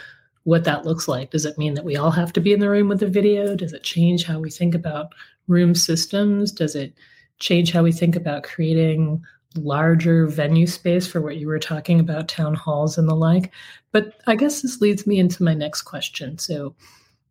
what 0.44 0.64
that 0.64 0.84
looks 0.84 1.06
like. 1.06 1.30
Does 1.30 1.44
it 1.44 1.58
mean 1.58 1.74
that 1.74 1.84
we 1.84 1.96
all 1.96 2.10
have 2.10 2.32
to 2.32 2.40
be 2.40 2.52
in 2.52 2.60
the 2.60 2.70
room 2.70 2.88
with 2.88 3.00
the 3.00 3.06
video? 3.06 3.54
Does 3.54 3.72
it 3.72 3.82
change 3.82 4.24
how 4.24 4.38
we 4.38 4.50
think 4.50 4.74
about 4.74 5.12
room 5.48 5.74
systems? 5.74 6.50
Does 6.52 6.74
it 6.74 6.94
change 7.38 7.72
how 7.72 7.82
we 7.82 7.92
think 7.92 8.16
about 8.16 8.42
creating 8.42 9.22
larger 9.56 10.26
venue 10.26 10.66
space 10.66 11.06
for 11.06 11.20
what 11.20 11.36
you 11.36 11.46
were 11.46 11.58
talking 11.58 12.00
about, 12.00 12.28
town 12.28 12.54
halls 12.54 12.96
and 12.96 13.08
the 13.08 13.14
like? 13.14 13.52
But 13.92 14.14
I 14.26 14.36
guess 14.36 14.62
this 14.62 14.80
leads 14.80 15.06
me 15.06 15.18
into 15.18 15.42
my 15.42 15.54
next 15.54 15.82
question. 15.82 16.38
So, 16.38 16.74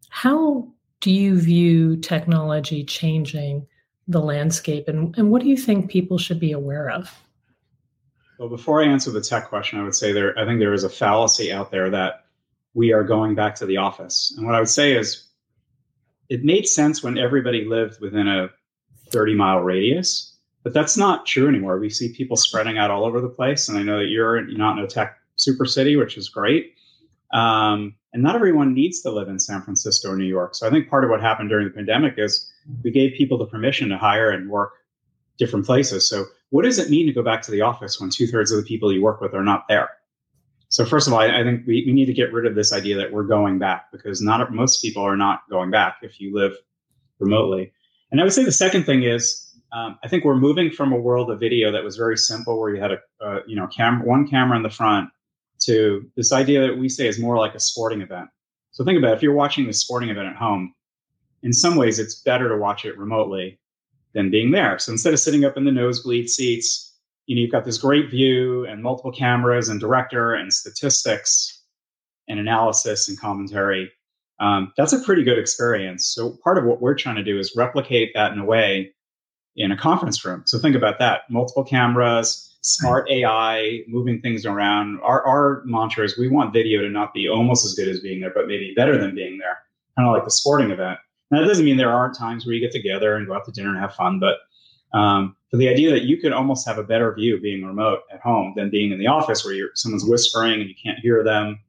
how 0.10 0.68
do 1.02 1.12
you 1.12 1.40
view 1.40 1.98
technology 1.98 2.84
changing 2.84 3.66
the 4.08 4.20
landscape, 4.20 4.88
and, 4.88 5.16
and 5.18 5.30
what 5.30 5.42
do 5.42 5.48
you 5.48 5.56
think 5.56 5.90
people 5.90 6.18
should 6.18 6.40
be 6.40 6.52
aware 6.52 6.90
of? 6.90 7.14
Well, 8.40 8.50
before 8.50 8.82
I 8.82 8.88
answer 8.88 9.12
the 9.12 9.22
tech 9.22 9.50
question, 9.50 9.80
I 9.80 9.84
would 9.84 9.96
say 9.96 10.12
there, 10.12 10.38
I 10.38 10.46
think 10.46 10.60
there 10.60 10.74
is 10.74 10.84
a 10.84 10.90
fallacy 10.90 11.52
out 11.52 11.70
there 11.70 11.92
that 11.92 12.26
we 12.74 12.94
are 12.94 13.04
going 13.04 13.36
back 13.36 13.56
to 13.56 13.66
the 13.66 13.78
office. 13.78 14.34
And 14.38 14.46
what 14.46 14.56
I 14.56 14.60
would 14.60 14.70
say 14.70 14.96
is 14.96 15.28
it 16.30 16.44
made 16.44 16.68
sense 16.68 17.04
when 17.04 17.18
everybody 17.18 17.66
lived 17.66 18.00
within 18.00 18.28
a 18.28 18.50
30 19.10 19.36
mile 19.36 19.60
radius, 19.60 20.38
but 20.64 20.74
that's 20.74 20.98
not 20.98 21.26
true 21.26 21.48
anymore. 21.48 21.80
We 21.80 21.90
see 21.90 22.14
people 22.14 22.38
spreading 22.38 22.78
out 22.78 22.92
all 22.92 23.06
over 23.06 23.22
the 23.22 23.30
place. 23.30 23.68
And 23.68 23.78
I 23.78 23.84
know 23.84 23.98
that 23.98 24.10
you're 24.10 24.46
not 24.48 24.78
in 24.78 24.84
a 24.84 24.88
tech 24.88 25.18
super 25.36 25.66
city, 25.66 25.96
which 25.96 26.18
is 26.18 26.30
great. 26.30 26.76
Um, 27.34 27.96
and 28.14 28.24
not 28.24 28.36
everyone 28.36 28.74
needs 28.74 29.02
to 29.02 29.12
live 29.12 29.28
in 29.28 29.40
San 29.40 29.62
Francisco 29.62 30.12
or 30.12 30.18
New 30.18 30.26
York. 30.26 30.56
So 30.56 30.68
I 30.68 30.70
think 30.70 30.90
part 30.90 31.04
of 31.04 31.10
what 31.10 31.22
happened 31.22 31.50
during 31.50 31.68
the 31.68 31.74
pandemic 31.74 32.16
is 32.18 32.52
we 32.84 32.92
gave 32.92 33.14
people 33.18 33.38
the 33.38 33.46
permission 33.46 33.90
to 33.90 33.98
hire 33.98 34.32
and 34.32 34.50
work 34.50 34.74
different 35.38 35.66
places. 35.66 36.08
So 36.10 36.26
what 36.50 36.64
does 36.64 36.80
it 36.80 36.90
mean 36.90 37.06
to 37.08 37.14
go 37.14 37.24
back 37.24 37.42
to 37.44 37.52
the 37.52 37.62
office 37.62 38.00
when 38.00 38.10
two 38.10 38.28
thirds 38.28 38.52
of 38.52 38.58
the 38.58 38.64
people 38.64 38.92
you 38.92 39.02
work 39.02 39.22
with 39.22 39.34
are 39.34 39.44
not 39.44 39.68
there? 39.68 39.90
So 40.70 40.86
first 40.86 41.08
of 41.08 41.14
all, 41.14 41.20
I, 41.20 41.42
I 41.42 41.44
think 41.44 41.66
we, 41.68 41.84
we 41.86 41.94
need 41.94 42.06
to 42.06 42.14
get 42.14 42.32
rid 42.32 42.46
of 42.46 42.56
this 42.56 42.72
idea 42.72 42.96
that 42.98 43.12
we're 43.12 43.24
going 43.24 43.60
back 43.60 43.92
because 43.92 44.22
not 44.22 44.54
most 44.54 44.82
people 44.82 45.04
are 45.04 45.18
not 45.18 45.42
going 45.50 45.72
back 45.72 45.98
if 46.02 46.20
you 46.20 46.34
live 46.34 46.54
remotely. 47.20 47.74
And 48.12 48.22
I 48.22 48.24
would 48.24 48.34
say 48.34 48.44
the 48.44 48.52
second 48.52 48.86
thing 48.86 49.04
is 49.04 49.50
um, 49.72 50.00
I 50.04 50.08
think 50.08 50.24
we're 50.24 50.36
moving 50.36 50.72
from 50.72 50.94
a 50.94 50.98
world 50.98 51.30
of 51.30 51.40
video 51.40 51.72
that 51.72 51.84
was 51.84 51.96
very 51.98 52.18
simple, 52.18 52.60
where 52.60 52.74
you 52.74 52.82
had 52.82 52.92
a 52.92 53.00
uh, 53.22 53.40
you 53.46 53.56
know 53.56 53.68
camera, 53.68 54.06
one 54.06 54.28
camera 54.28 54.58
in 54.58 54.64
the 54.64 54.70
front, 54.70 55.10
to 55.60 56.10
this 56.16 56.32
idea 56.32 56.62
that 56.62 56.78
we 56.78 56.90
say 56.90 57.08
is 57.08 57.20
more 57.20 57.38
like 57.38 57.54
a 57.54 57.60
sporting 57.60 58.02
event. 58.02 58.30
So 58.72 58.84
think 58.84 58.98
about 58.98 59.12
it, 59.12 59.16
if 59.18 59.24
you're 59.24 59.34
watching 59.34 59.68
the 59.68 59.74
sporting 59.74 60.10
event 60.10 60.28
at 60.28 60.36
home, 60.36 60.74
in 61.44 61.54
some 61.54 61.76
ways 61.76 62.00
it's 62.00 62.22
better 62.22 62.50
to 62.50 62.58
watch 62.58 62.86
it 62.86 62.98
remotely 62.98 63.60
than 64.14 64.32
being 64.32 64.52
there. 64.52 64.80
So 64.80 64.92
instead 64.92 65.14
of 65.14 65.20
sitting 65.20 65.46
up 65.46 65.58
in 65.58 65.66
the 65.66 65.72
nosebleed 65.72 66.30
seats, 66.30 66.89
you 67.30 67.36
know, 67.36 67.42
you've 67.42 67.52
got 67.52 67.64
this 67.64 67.78
great 67.78 68.10
view 68.10 68.66
and 68.66 68.82
multiple 68.82 69.12
cameras 69.12 69.70
and 69.70 69.80
director 69.80 70.34
and 70.34 70.52
statistics 70.52 71.62
and 72.28 72.40
analysis 72.40 73.08
and 73.08 73.20
commentary. 73.20 73.92
Um, 74.40 74.74
that's 74.76 74.94
a 74.94 75.00
pretty 75.02 75.24
good 75.24 75.38
experience. 75.38 76.08
So 76.08 76.40
part 76.44 76.58
of 76.58 76.64
what 76.64 76.82
we're 76.82 76.96
trying 76.96 77.18
to 77.18 77.24
do 77.24 77.38
is 77.38 77.54
replicate 77.56 78.14
that 78.16 78.32
in 78.32 78.40
a 78.40 78.46
way 78.46 78.92
in 79.56 79.72
a 79.72 79.78
conference 79.78 80.26
room. 80.26 80.42
So 80.48 80.58
think 80.58 80.76
about 80.76 80.98
that: 80.98 81.30
multiple 81.30 81.64
cameras, 81.64 82.58
smart 82.62 83.08
AI, 83.12 83.82
moving 83.88 84.22
things 84.22 84.48
around. 84.48 85.00
Our 85.04 85.24
our 85.28 85.62
mantra 85.66 86.06
is 86.06 86.18
we 86.18 86.30
want 86.30 86.52
video 86.52 86.82
to 86.82 86.90
not 86.90 87.14
be 87.14 87.30
almost 87.30 87.64
as 87.64 87.76
good 87.76 87.90
as 87.90 88.00
being 88.00 88.22
there, 88.22 88.34
but 88.34 88.48
maybe 88.48 88.74
better 88.76 88.98
than 88.98 89.14
being 89.14 89.38
there. 89.38 89.60
Kind 89.96 90.08
of 90.08 90.16
like 90.16 90.24
the 90.24 90.32
sporting 90.32 90.72
event. 90.72 90.98
Now 91.30 91.42
that 91.42 91.48
doesn't 91.48 91.66
mean 91.66 91.78
there 91.78 91.94
aren't 91.94 92.18
times 92.18 92.48
where 92.48 92.56
you 92.56 92.62
get 92.62 92.72
together 92.72 93.18
and 93.18 93.28
go 93.28 93.36
out 93.36 93.46
to 93.46 93.52
dinner 93.52 93.70
and 93.70 93.78
have 93.78 93.94
fun, 93.94 94.20
but 94.20 94.38
um, 94.98 95.36
for 95.50 95.58
the 95.58 95.68
idea 95.68 95.90
that 95.92 96.04
you 96.04 96.18
could 96.18 96.32
almost 96.32 96.68
have 96.68 96.78
a 96.78 96.84
better 96.84 97.14
view 97.14 97.40
being 97.40 97.66
remote 97.66 98.02
at 98.14 98.22
home 98.22 98.54
than 98.56 98.70
being 98.70 98.92
in 98.92 99.00
the 99.00 99.08
office 99.08 99.44
where 99.44 99.54
you're 99.54 99.72
someone's 99.76 100.06
whispering 100.06 100.60
and 100.60 100.70
you 100.70 100.76
can't 100.82 101.00
hear 101.00 101.24
them, 101.24 101.60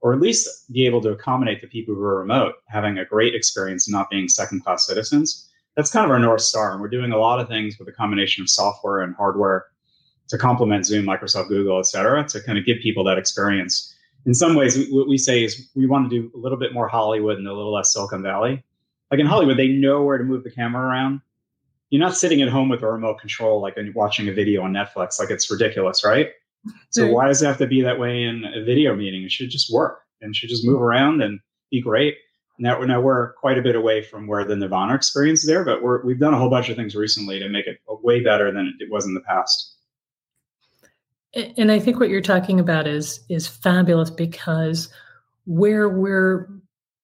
or 0.00 0.12
at 0.12 0.20
least 0.20 0.72
be 0.72 0.84
able 0.86 1.00
to 1.00 1.10
accommodate 1.10 1.60
the 1.60 1.68
people 1.68 1.94
who 1.94 2.02
are 2.02 2.18
remote 2.18 2.56
having 2.66 2.98
a 2.98 3.04
great 3.04 3.34
experience 3.34 3.86
and 3.86 3.92
not 3.92 4.10
being 4.10 4.28
second 4.28 4.64
class 4.64 4.86
citizens. 4.86 5.48
That's 5.76 5.90
kind 5.90 6.04
of 6.04 6.10
our 6.10 6.18
North 6.18 6.42
Star. 6.42 6.72
And 6.72 6.80
we're 6.80 6.88
doing 6.88 7.12
a 7.12 7.18
lot 7.18 7.40
of 7.40 7.48
things 7.48 7.78
with 7.78 7.88
a 7.88 7.92
combination 7.92 8.42
of 8.42 8.50
software 8.50 9.00
and 9.00 9.14
hardware 9.14 9.66
to 10.28 10.36
complement 10.36 10.86
Zoom, 10.86 11.06
Microsoft, 11.06 11.48
Google, 11.48 11.78
et 11.78 11.86
cetera, 11.86 12.26
to 12.28 12.42
kind 12.42 12.58
of 12.58 12.66
give 12.66 12.78
people 12.78 13.04
that 13.04 13.18
experience. 13.18 13.94
In 14.26 14.34
some 14.34 14.54
ways, 14.54 14.88
what 14.90 15.08
we 15.08 15.18
say 15.18 15.44
is 15.44 15.70
we 15.74 15.86
want 15.86 16.10
to 16.10 16.20
do 16.20 16.30
a 16.34 16.38
little 16.38 16.58
bit 16.58 16.74
more 16.74 16.88
Hollywood 16.88 17.38
and 17.38 17.46
a 17.46 17.52
little 17.52 17.72
less 17.72 17.92
Silicon 17.92 18.22
Valley. 18.22 18.62
Like 19.10 19.20
in 19.20 19.26
Hollywood, 19.26 19.58
they 19.58 19.68
know 19.68 20.02
where 20.02 20.18
to 20.18 20.24
move 20.24 20.44
the 20.44 20.50
camera 20.50 20.88
around 20.88 21.20
you're 21.92 22.00
not 22.00 22.16
sitting 22.16 22.40
at 22.40 22.48
home 22.48 22.70
with 22.70 22.82
a 22.82 22.90
remote 22.90 23.20
control 23.20 23.60
like 23.60 23.76
and 23.76 23.94
watching 23.94 24.26
a 24.26 24.32
video 24.32 24.62
on 24.62 24.72
Netflix. 24.72 25.20
Like 25.20 25.30
it's 25.30 25.50
ridiculous, 25.50 26.02
right? 26.02 26.30
So 26.88 27.06
why 27.06 27.26
does 27.26 27.42
it 27.42 27.46
have 27.46 27.58
to 27.58 27.66
be 27.66 27.82
that 27.82 27.98
way 27.98 28.22
in 28.22 28.44
a 28.44 28.64
video 28.64 28.96
meeting? 28.96 29.24
It 29.24 29.30
should 29.30 29.50
just 29.50 29.70
work 29.70 30.00
and 30.22 30.34
should 30.34 30.48
just 30.48 30.64
move 30.64 30.80
around. 30.80 31.20
And 31.20 31.38
be 31.70 31.82
great. 31.82 32.16
Now, 32.58 32.78
now 32.80 33.00
we're 33.00 33.34
quite 33.34 33.58
a 33.58 33.62
bit 33.62 33.76
away 33.76 34.02
from 34.02 34.26
where 34.26 34.44
the 34.44 34.56
Nirvana 34.56 34.94
experience 34.94 35.40
is 35.40 35.46
there, 35.46 35.64
but 35.64 35.82
we're, 35.82 36.02
we've 36.04 36.18
done 36.18 36.32
a 36.32 36.38
whole 36.38 36.48
bunch 36.48 36.70
of 36.70 36.76
things 36.76 36.94
recently 36.94 37.38
to 37.38 37.48
make 37.48 37.66
it 37.66 37.78
way 37.88 38.22
better 38.22 38.50
than 38.50 38.74
it 38.78 38.90
was 38.90 39.04
in 39.04 39.12
the 39.12 39.20
past. 39.20 39.74
And 41.56 41.70
I 41.72 41.78
think 41.78 42.00
what 42.00 42.08
you're 42.08 42.20
talking 42.20 42.60
about 42.60 42.86
is 42.86 43.20
is 43.28 43.46
fabulous 43.46 44.10
because 44.10 44.88
where 45.46 45.88
we're 45.88 46.48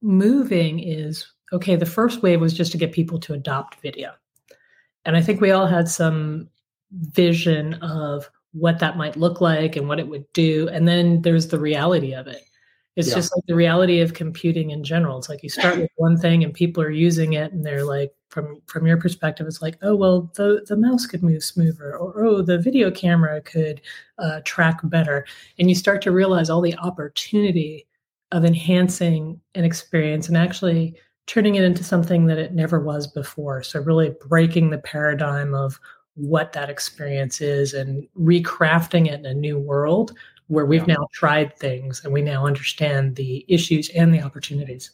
moving 0.02 0.80
is 0.80 1.26
okay. 1.52 1.76
The 1.76 1.86
first 1.86 2.22
wave 2.22 2.40
was 2.40 2.54
just 2.54 2.72
to 2.72 2.78
get 2.78 2.92
people 2.92 3.18
to 3.20 3.32
adopt 3.32 3.80
video, 3.80 4.12
and 5.08 5.16
I 5.16 5.22
think 5.22 5.40
we 5.40 5.52
all 5.52 5.66
had 5.66 5.88
some 5.88 6.50
vision 6.92 7.74
of 7.82 8.30
what 8.52 8.78
that 8.80 8.98
might 8.98 9.16
look 9.16 9.40
like 9.40 9.74
and 9.74 9.88
what 9.88 9.98
it 9.98 10.06
would 10.08 10.30
do, 10.34 10.68
and 10.68 10.86
then 10.86 11.22
there's 11.22 11.48
the 11.48 11.58
reality 11.58 12.12
of 12.12 12.26
it. 12.26 12.42
It's 12.94 13.08
yeah. 13.08 13.14
just 13.14 13.34
like 13.34 13.44
the 13.46 13.54
reality 13.54 14.00
of 14.00 14.12
computing 14.12 14.70
in 14.70 14.84
general. 14.84 15.16
It's 15.16 15.30
like 15.30 15.42
you 15.42 15.48
start 15.48 15.78
with 15.78 15.90
one 15.96 16.18
thing 16.18 16.44
and 16.44 16.52
people 16.52 16.82
are 16.82 16.90
using 16.90 17.34
it 17.34 17.52
and 17.52 17.64
they're 17.64 17.84
like, 17.84 18.12
from 18.28 18.60
from 18.66 18.86
your 18.86 18.98
perspective, 18.98 19.46
it's 19.46 19.62
like, 19.62 19.78
oh 19.80 19.96
well, 19.96 20.30
the 20.34 20.62
the 20.68 20.76
mouse 20.76 21.06
could 21.06 21.22
move 21.22 21.42
smoother, 21.42 21.96
or 21.96 22.26
oh, 22.26 22.42
the 22.42 22.58
video 22.58 22.90
camera 22.90 23.40
could 23.40 23.80
uh, 24.18 24.40
track 24.44 24.80
better, 24.84 25.26
and 25.58 25.70
you 25.70 25.74
start 25.74 26.02
to 26.02 26.12
realize 26.12 26.50
all 26.50 26.60
the 26.60 26.76
opportunity 26.76 27.86
of 28.32 28.44
enhancing 28.44 29.40
an 29.54 29.64
experience 29.64 30.28
and 30.28 30.36
actually 30.36 30.94
turning 31.28 31.54
it 31.54 31.62
into 31.62 31.84
something 31.84 32.26
that 32.26 32.38
it 32.38 32.54
never 32.54 32.80
was 32.80 33.06
before. 33.06 33.62
So 33.62 33.80
really 33.80 34.14
breaking 34.26 34.70
the 34.70 34.78
paradigm 34.78 35.54
of 35.54 35.78
what 36.14 36.52
that 36.54 36.70
experience 36.70 37.40
is 37.40 37.74
and 37.74 38.08
recrafting 38.18 39.06
it 39.06 39.20
in 39.20 39.26
a 39.26 39.34
new 39.34 39.58
world 39.58 40.16
where 40.48 40.64
we've 40.66 40.88
yeah. 40.88 40.94
now 40.94 41.06
tried 41.12 41.56
things 41.58 42.02
and 42.02 42.12
we 42.12 42.22
now 42.22 42.46
understand 42.46 43.14
the 43.14 43.44
issues 43.46 43.90
and 43.90 44.12
the 44.12 44.22
opportunities. 44.22 44.90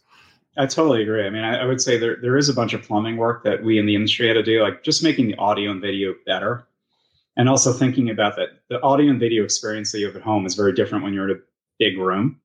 I 0.57 0.67
totally 0.67 1.03
agree. 1.03 1.25
I 1.25 1.31
mean, 1.31 1.45
I, 1.45 1.63
I, 1.63 1.65
would 1.65 1.81
say 1.81 1.97
there, 1.97 2.17
there 2.21 2.37
is 2.37 2.49
a 2.49 2.55
bunch 2.55 2.75
of 2.75 2.83
plumbing 2.83 3.17
work 3.17 3.43
that 3.45 3.63
we 3.63 3.79
in 3.79 3.87
the 3.87 3.95
industry 3.95 4.27
had 4.27 4.35
to 4.35 4.43
do, 4.43 4.63
like 4.63 4.83
just 4.83 5.03
making 5.03 5.29
the 5.29 5.37
audio 5.37 5.71
and 5.71 5.81
video 5.81 6.15
better. 6.27 6.67
And 7.37 7.49
also 7.49 7.73
thinking 7.73 8.11
about 8.11 8.37
that 8.37 8.51
the 8.69 8.81
audio 8.83 9.11
and 9.11 9.19
video 9.19 9.45
experience 9.45 9.91
that 9.93 10.01
you 10.01 10.07
have 10.07 10.17
at 10.17 10.23
home 10.23 10.47
is 10.47 10.55
very 10.55 10.73
different 10.73 11.03
when 11.03 11.15
you're 11.15 11.31
in 11.31 11.37
a 11.37 11.41
big 11.79 11.99
room. 11.99 12.41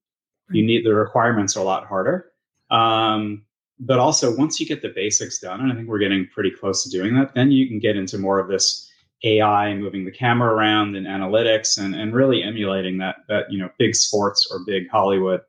You 0.51 0.65
need 0.65 0.85
the 0.85 0.93
requirements 0.95 1.55
are 1.57 1.59
a 1.59 1.63
lot 1.63 1.85
harder. 1.85 2.31
Um, 2.71 3.43
but 3.79 3.99
also, 3.99 4.35
once 4.35 4.59
you 4.59 4.65
get 4.65 4.81
the 4.81 4.89
basics 4.89 5.39
done, 5.39 5.61
and 5.61 5.71
I 5.71 5.75
think 5.75 5.87
we're 5.87 5.99
getting 5.99 6.27
pretty 6.33 6.51
close 6.51 6.83
to 6.83 6.89
doing 6.89 7.15
that, 7.15 7.33
then 7.33 7.51
you 7.51 7.67
can 7.67 7.79
get 7.79 7.95
into 7.95 8.17
more 8.17 8.39
of 8.39 8.49
this 8.49 8.91
AI, 9.23 9.73
moving 9.73 10.03
the 10.03 10.11
camera 10.11 10.53
around 10.53 10.95
and 10.95 11.07
analytics 11.07 11.77
and, 11.77 11.95
and 11.95 12.13
really 12.13 12.43
emulating 12.43 12.97
that, 12.97 13.17
that, 13.29 13.51
you 13.51 13.57
know, 13.57 13.69
big 13.77 13.95
sports 13.95 14.49
or 14.51 14.59
big 14.65 14.89
Hollywood 14.89 15.41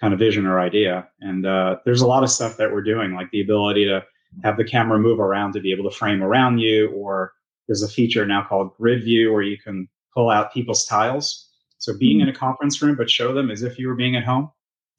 kind 0.00 0.12
of 0.12 0.18
vision 0.18 0.46
or 0.46 0.58
idea. 0.58 1.06
And 1.20 1.44
uh, 1.44 1.76
there's 1.84 2.00
a 2.00 2.06
lot 2.06 2.22
of 2.22 2.30
stuff 2.30 2.56
that 2.56 2.72
we're 2.72 2.82
doing, 2.82 3.14
like 3.14 3.30
the 3.30 3.42
ability 3.42 3.84
to 3.86 4.04
have 4.42 4.56
the 4.56 4.64
camera 4.64 4.98
move 4.98 5.20
around 5.20 5.52
to 5.52 5.60
be 5.60 5.70
able 5.70 5.88
to 5.88 5.96
frame 5.96 6.22
around 6.22 6.58
you, 6.58 6.90
or 6.90 7.32
there's 7.68 7.82
a 7.82 7.88
feature 7.88 8.26
now 8.26 8.44
called 8.46 8.74
grid 8.76 9.04
view 9.04 9.32
where 9.32 9.42
you 9.42 9.58
can 9.58 9.88
pull 10.12 10.30
out 10.30 10.52
people's 10.52 10.86
tiles. 10.86 11.50
So 11.78 11.96
being 11.96 12.20
in 12.20 12.28
a 12.28 12.34
conference 12.34 12.80
room, 12.80 12.96
but 12.96 13.10
show 13.10 13.34
them 13.34 13.50
as 13.50 13.62
if 13.62 13.78
you 13.78 13.88
were 13.88 13.94
being 13.94 14.16
at 14.16 14.24
home. 14.24 14.50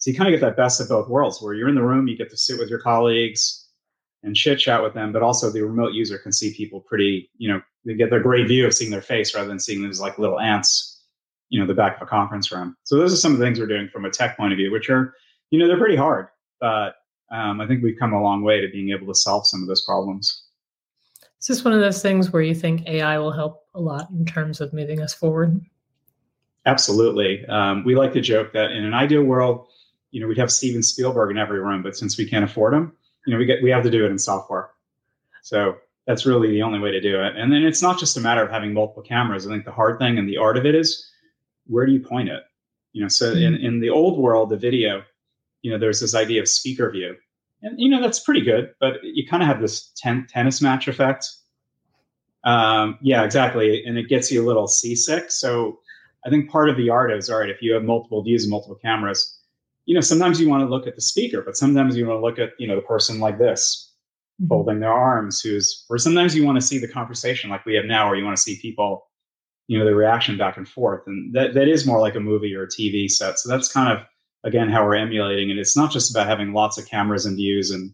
So 0.06 0.12
you 0.12 0.18
kind 0.18 0.32
of 0.32 0.40
get 0.40 0.46
that 0.46 0.56
best 0.56 0.80
of 0.80 0.88
both 0.88 1.10
worlds 1.10 1.42
where 1.42 1.56
you're 1.56 1.68
in 1.68 1.74
the 1.74 1.82
room, 1.82 2.08
you 2.08 2.16
get 2.16 2.30
to 2.30 2.38
sit 2.38 2.60
with 2.60 2.70
your 2.70 2.78
colleagues, 2.78 3.70
and 4.22 4.36
chit 4.36 4.60
chat 4.60 4.84
with 4.84 4.94
them, 4.94 5.12
but 5.12 5.24
also 5.24 5.50
the 5.50 5.64
remote 5.64 5.94
user 5.94 6.20
can 6.20 6.32
see 6.32 6.54
people 6.54 6.80
pretty, 6.80 7.28
you 7.40 7.52
know, 7.52 7.60
they 7.86 7.96
get 7.96 8.12
their 8.12 8.20
great 8.20 8.48
view 8.48 8.68
of 8.68 8.74
seeing 8.76 8.92
their 8.92 9.02
face 9.02 9.34
rather 9.34 9.48
than 9.48 9.60
seeing 9.60 9.82
them 9.82 9.90
as 9.90 10.00
like 10.00 10.20
little 10.20 10.40
ants, 10.40 11.02
you 11.50 11.60
know, 11.60 11.66
the 11.66 11.74
back 11.74 11.96
of 11.96 12.04
a 12.04 12.06
conference 12.06 12.52
room. 12.52 12.78
So 12.84 12.98
those 12.98 13.14
are 13.14 13.18
some 13.18 13.32
of 13.34 13.40
the 13.40 13.46
things 13.46 13.60
we're 13.60 13.66
doing 13.66 13.90
from 13.90 14.06
a 14.06 14.12
tech 14.12 14.38
point 14.38 14.54
of 14.54 14.58
view, 14.58 14.72
which 14.72 14.92
are, 14.92 15.16
you 15.50 15.58
know, 15.58 15.68
they're 15.68 15.80
pretty 15.80 15.96
hard, 15.96 16.28
but 16.60 16.98
um, 17.32 17.60
I 17.60 17.66
think 17.66 17.82
we've 17.82 17.98
come 17.98 18.14
a 18.14 18.22
long 18.22 18.44
way 18.44 18.62
to 18.62 18.68
being 18.68 18.92
able 18.92 19.08
to 19.08 19.16
solve 19.16 19.48
some 19.48 19.64
of 19.64 19.68
those 19.68 19.86
problems. 19.86 20.44
Is 21.42 21.48
this 21.48 21.66
one 21.66 21.74
of 21.74 21.80
those 21.80 22.04
things 22.04 22.32
where 22.32 22.44
you 22.44 22.54
think 22.54 22.88
AI 22.88 23.18
will 23.18 23.32
help 23.32 23.64
a 23.74 23.82
lot 23.82 24.12
in 24.12 24.24
terms 24.24 24.62
of 24.62 24.72
moving 24.72 25.02
us 25.02 25.16
forward? 25.16 25.60
Absolutely. 26.68 27.44
Um, 27.48 27.84
we 27.84 27.96
like 27.96 28.14
to 28.14 28.22
joke 28.22 28.54
that 28.54 28.72
in 28.72 28.86
an 28.86 28.94
ideal 28.94 29.24
world, 29.24 29.70
you 30.16 30.22
know, 30.22 30.28
we'd 30.28 30.38
have 30.38 30.50
Steven 30.50 30.82
Spielberg 30.82 31.30
in 31.30 31.38
every 31.38 31.60
room, 31.60 31.84
but 31.84 31.98
since 31.98 32.18
we 32.18 32.26
can't 32.26 32.46
afford 32.46 32.74
him, 32.74 32.94
you 33.28 33.34
know, 33.34 33.38
we 33.38 33.46
get 33.46 33.62
we 33.62 33.70
have 33.70 33.84
to 33.84 33.90
do 33.90 34.06
it 34.06 34.12
in 34.12 34.18
software. 34.18 34.70
So 35.44 35.76
that's 36.08 36.26
really 36.26 36.50
the 36.50 36.62
only 36.62 36.80
way 36.80 36.90
to 36.90 37.02
do 37.02 37.22
it. 37.22 37.36
And 37.36 37.52
then 37.52 37.64
it's 37.64 37.82
not 37.82 38.00
just 38.00 38.16
a 38.16 38.22
matter 38.22 38.42
of 38.42 38.50
having 38.50 38.72
multiple 38.72 39.04
cameras. 39.04 39.46
I 39.46 39.50
think 39.50 39.66
the 39.66 39.74
hard 39.74 40.00
thing 40.00 40.18
and 40.18 40.30
the 40.30 40.38
art 40.38 40.56
of 40.56 40.66
it 40.66 40.74
is 40.74 41.06
where 41.68 41.86
do 41.86 41.92
you 41.92 42.00
point 42.00 42.30
it? 42.30 42.44
You 42.94 43.02
know, 43.02 43.10
so 43.10 43.34
in, 43.34 43.56
in 43.56 43.82
the 43.82 43.90
old 43.90 44.18
world, 44.18 44.52
the 44.52 44.56
video, 44.56 45.04
you 45.64 45.70
know, 45.70 45.78
there's 45.78 46.00
this 46.00 46.16
idea 46.16 46.40
of 46.40 46.48
speaker 46.48 46.90
view. 46.90 47.18
And, 47.62 47.78
you 47.78 47.90
know, 47.90 48.02
that's 48.02 48.22
pretty 48.22 48.42
good, 48.42 48.74
but 48.80 49.04
you 49.04 49.28
kind 49.28 49.44
of 49.44 49.48
have 49.48 49.60
this 49.60 49.92
ten- 49.98 50.28
tennis 50.30 50.62
match 50.62 50.88
effect. 50.88 51.30
Um, 52.46 52.98
yeah, 53.02 53.26
exactly. 53.26 53.84
And 53.84 53.98
it 53.98 54.08
gets 54.08 54.32
you 54.32 54.42
a 54.42 54.48
little 54.48 54.70
seasick. 54.70 55.30
So 55.30 55.80
I 56.26 56.30
think 56.30 56.50
part 56.50 56.70
of 56.70 56.78
the 56.78 56.90
art 56.90 57.12
is 57.12 57.30
all 57.30 57.40
right, 57.40 57.50
if 57.50 57.62
you 57.62 57.74
have 57.74 57.84
multiple 57.84 58.24
views 58.24 58.46
and 58.46 58.52
multiple 58.52 58.80
cameras, 58.82 59.35
you 59.86 59.94
know, 59.94 60.02
sometimes 60.02 60.40
you 60.40 60.50
want 60.50 60.62
to 60.62 60.70
look 60.70 60.88
at 60.88 60.96
the 60.96 61.02
speaker, 61.02 61.42
but 61.42 61.58
sometimes 61.58 61.96
you 61.96 62.08
want 62.08 62.18
to 62.18 62.26
look 62.26 62.40
at, 62.40 62.54
you 62.60 62.68
know, 62.68 62.76
the 62.76 62.82
person 62.82 63.20
like 63.20 63.38
this, 63.38 63.94
mm-hmm. 64.42 64.48
folding 64.48 64.80
their 64.80 64.94
arms, 64.94 65.42
who's, 65.42 65.86
or 65.90 65.98
sometimes 65.98 66.36
you 66.36 66.46
want 66.46 66.60
to 66.60 66.66
see 66.66 66.78
the 66.78 66.88
conversation 66.88 67.50
like 67.50 67.66
we 67.66 67.76
have 67.76 67.86
now, 67.86 68.08
where 68.08 68.18
you 68.18 68.26
want 68.26 68.36
to 68.36 68.42
see 68.42 68.60
people, 68.60 69.08
you 69.68 69.78
know, 69.78 69.86
the 69.86 69.96
reaction 69.96 70.38
back 70.38 70.58
and 70.58 70.68
forth. 70.68 71.04
And 71.06 71.34
that, 71.36 71.54
that 71.54 71.68
is 71.68 71.86
more 71.86 72.00
like 72.00 72.16
a 72.16 72.20
movie 72.20 72.56
or 72.56 72.64
a 72.64 72.68
TV 72.68 73.10
set. 73.10 73.40
So 73.40 73.50
that's 73.50 73.72
kind 73.72 73.96
of, 73.96 74.06
again, 74.44 74.70
how 74.70 74.84
we're 74.84 74.96
emulating 74.96 75.52
And 75.52 75.60
It's 75.60 75.78
not 75.78 75.92
just 75.92 76.12
about 76.12 76.28
having 76.28 76.54
lots 76.54 76.78
of 76.78 76.88
cameras 76.88 77.26
and 77.26 77.36
views 77.36 77.72
and 77.72 77.94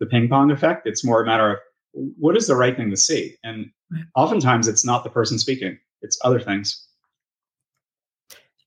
the 0.00 0.06
ping 0.06 0.28
pong 0.28 0.50
effect. 0.50 0.86
It's 0.86 1.04
more 1.04 1.22
a 1.22 1.26
matter 1.26 1.52
of 1.52 1.58
what 1.92 2.36
is 2.36 2.46
the 2.46 2.56
right 2.56 2.76
thing 2.76 2.90
to 2.90 2.96
see? 2.96 3.36
And 3.44 3.70
oftentimes 4.16 4.68
it's 4.68 4.84
not 4.84 5.04
the 5.04 5.10
person 5.10 5.38
speaking, 5.38 5.78
it's 6.02 6.18
other 6.24 6.40
things. 6.40 6.86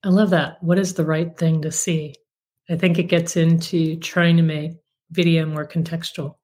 I 0.02 0.10
love 0.10 0.30
that. 0.30 0.62
What 0.62 0.78
is 0.78 0.94
the 0.94 1.04
right 1.04 1.36
thing 1.36 1.62
to 1.62 1.72
see? 1.72 2.14
I 2.68 2.76
think 2.76 2.98
it 2.98 3.04
gets 3.04 3.36
into 3.36 3.96
trying 3.96 4.36
to 4.36 4.42
make 4.42 4.72
video 5.10 5.46
more 5.46 5.66
contextual. 5.66 6.36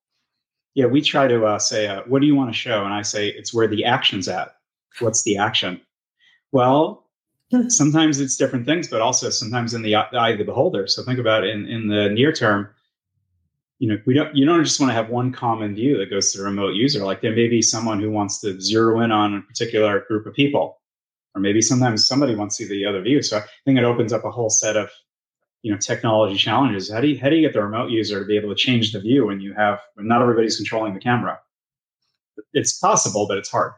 Yeah, 0.75 0.87
we 0.87 1.01
try 1.01 1.27
to 1.27 1.45
uh, 1.45 1.59
say, 1.59 1.89
uh, 1.89 2.03
"What 2.07 2.21
do 2.21 2.27
you 2.27 2.37
want 2.37 2.51
to 2.51 2.59
show?" 2.59 2.85
And 2.85 2.95
I 2.95 3.03
say, 3.03 3.29
"It's 3.29 3.53
where 3.53 3.67
the 3.67 3.85
action's 3.85 4.29
at." 4.29 4.55
What's 4.99 5.23
the 5.23 5.37
action? 5.37 5.81
Well, 6.53 7.07
sometimes 7.69 8.21
it's 8.21 8.37
different 8.37 8.67
things, 8.67 8.89
but 8.89 9.01
also 9.01 9.31
sometimes 9.31 9.75
in 9.75 9.83
the 9.83 9.95
eye 9.95 10.31
of 10.31 10.39
the 10.39 10.45
beholder. 10.45 10.87
So 10.87 11.03
think 11.03 11.19
about 11.19 11.45
in, 11.45 11.67
in 11.67 11.89
the 11.89 12.09
near 12.11 12.33
term. 12.33 12.69
You 13.79 13.89
know, 13.89 13.99
we 14.05 14.13
don't. 14.13 14.35
You 14.37 14.45
don't 14.45 14.63
just 14.63 14.79
want 14.79 14.91
to 14.91 14.95
have 14.95 15.09
one 15.09 15.33
common 15.33 15.75
view 15.75 15.97
that 15.99 16.11
goes 16.11 16.33
to 16.33 16.39
the 16.39 16.45
remote 16.45 16.75
user. 16.75 17.05
Like 17.05 17.23
there 17.23 17.35
may 17.35 17.49
be 17.49 17.63
someone 17.63 17.99
who 17.99 18.11
wants 18.11 18.41
to 18.43 18.61
zero 18.61 19.01
in 19.01 19.11
on 19.11 19.35
a 19.35 19.43
particular 19.43 20.05
group 20.07 20.27
of 20.27 20.35
people, 20.35 20.81
or 21.35 21.41
maybe 21.41 21.63
sometimes 21.63 22.07
somebody 22.07 22.35
wants 22.35 22.59
to 22.59 22.65
see 22.65 22.69
the 22.69 22.85
other 22.85 23.01
view. 23.01 23.23
So 23.23 23.39
I 23.39 23.45
think 23.65 23.79
it 23.79 23.85
opens 23.85 24.13
up 24.13 24.25
a 24.25 24.31
whole 24.31 24.51
set 24.51 24.77
of 24.77 24.91
you 25.63 25.71
know 25.71 25.79
technology 25.79 26.37
challenges 26.37 26.91
how 26.91 27.01
do 27.01 27.09
you 27.09 27.19
how 27.19 27.29
do 27.29 27.37
you 27.37 27.43
get 27.43 27.53
the 27.53 27.63
remote 27.63 27.91
user 27.91 28.21
to 28.21 28.27
be 28.27 28.37
able 28.37 28.49
to 28.49 28.55
change 28.55 28.93
the 28.93 29.01
view 29.01 29.27
when 29.27 29.41
you 29.41 29.53
have 29.55 29.79
when 29.95 30.07
not 30.07 30.23
everybody's 30.23 30.57
controlling 30.57 30.95
the 30.95 31.01
camera? 31.01 31.39
It's 32.53 32.79
possible 32.79 33.27
but 33.29 33.39
it's 33.39 33.51
hard. 33.51 33.73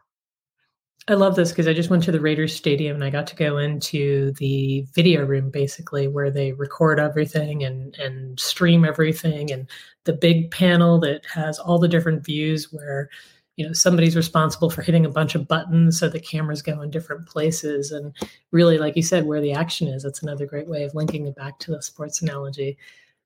I 1.09 1.15
love 1.15 1.35
this 1.35 1.51
because 1.51 1.67
i 1.67 1.73
just 1.73 1.91
went 1.91 2.05
to 2.05 2.13
the 2.13 2.21
raiders 2.21 2.55
stadium 2.55 2.95
and 2.95 3.03
i 3.03 3.11
got 3.11 3.27
to 3.27 3.35
go 3.35 3.59
into 3.59 4.31
the 4.35 4.87
video 4.95 5.25
room 5.25 5.51
basically 5.51 6.07
where 6.07 6.31
they 6.31 6.53
record 6.53 7.01
everything 7.01 7.65
and 7.65 7.97
and 7.99 8.39
stream 8.39 8.85
everything 8.85 9.51
and 9.51 9.69
the 10.05 10.13
big 10.13 10.53
panel 10.53 11.01
that 11.01 11.27
has 11.27 11.59
all 11.59 11.81
the 11.81 11.89
different 11.89 12.25
views 12.25 12.73
where 12.73 13.11
you 13.57 13.67
know 13.67 13.73
somebody's 13.73 14.17
responsible 14.17 14.71
for 14.71 14.83
hitting 14.83 15.05
a 15.05 15.11
bunch 15.11 15.35
of 15.35 15.47
buttons 15.47 15.99
so 15.99 16.09
the 16.09 16.21
cameras 16.21 16.63
go 16.63 16.81
in 16.81 16.91
different 16.91 17.27
places. 17.27 17.93
And 17.93 18.15
really 18.51 18.79
like 18.79 18.97
you 18.97 19.03
said 19.03 19.27
where 19.27 19.41
the 19.41 19.53
action 19.53 19.89
is 19.89 20.03
that's 20.03 20.23
another 20.23 20.47
great 20.47 20.69
way 20.69 20.85
of 20.85 20.95
linking 20.95 21.27
it 21.27 21.37
back 21.37 21.59
to 21.61 21.73
the 21.73 21.83
sports 21.83 22.23
analogy. 22.23 22.79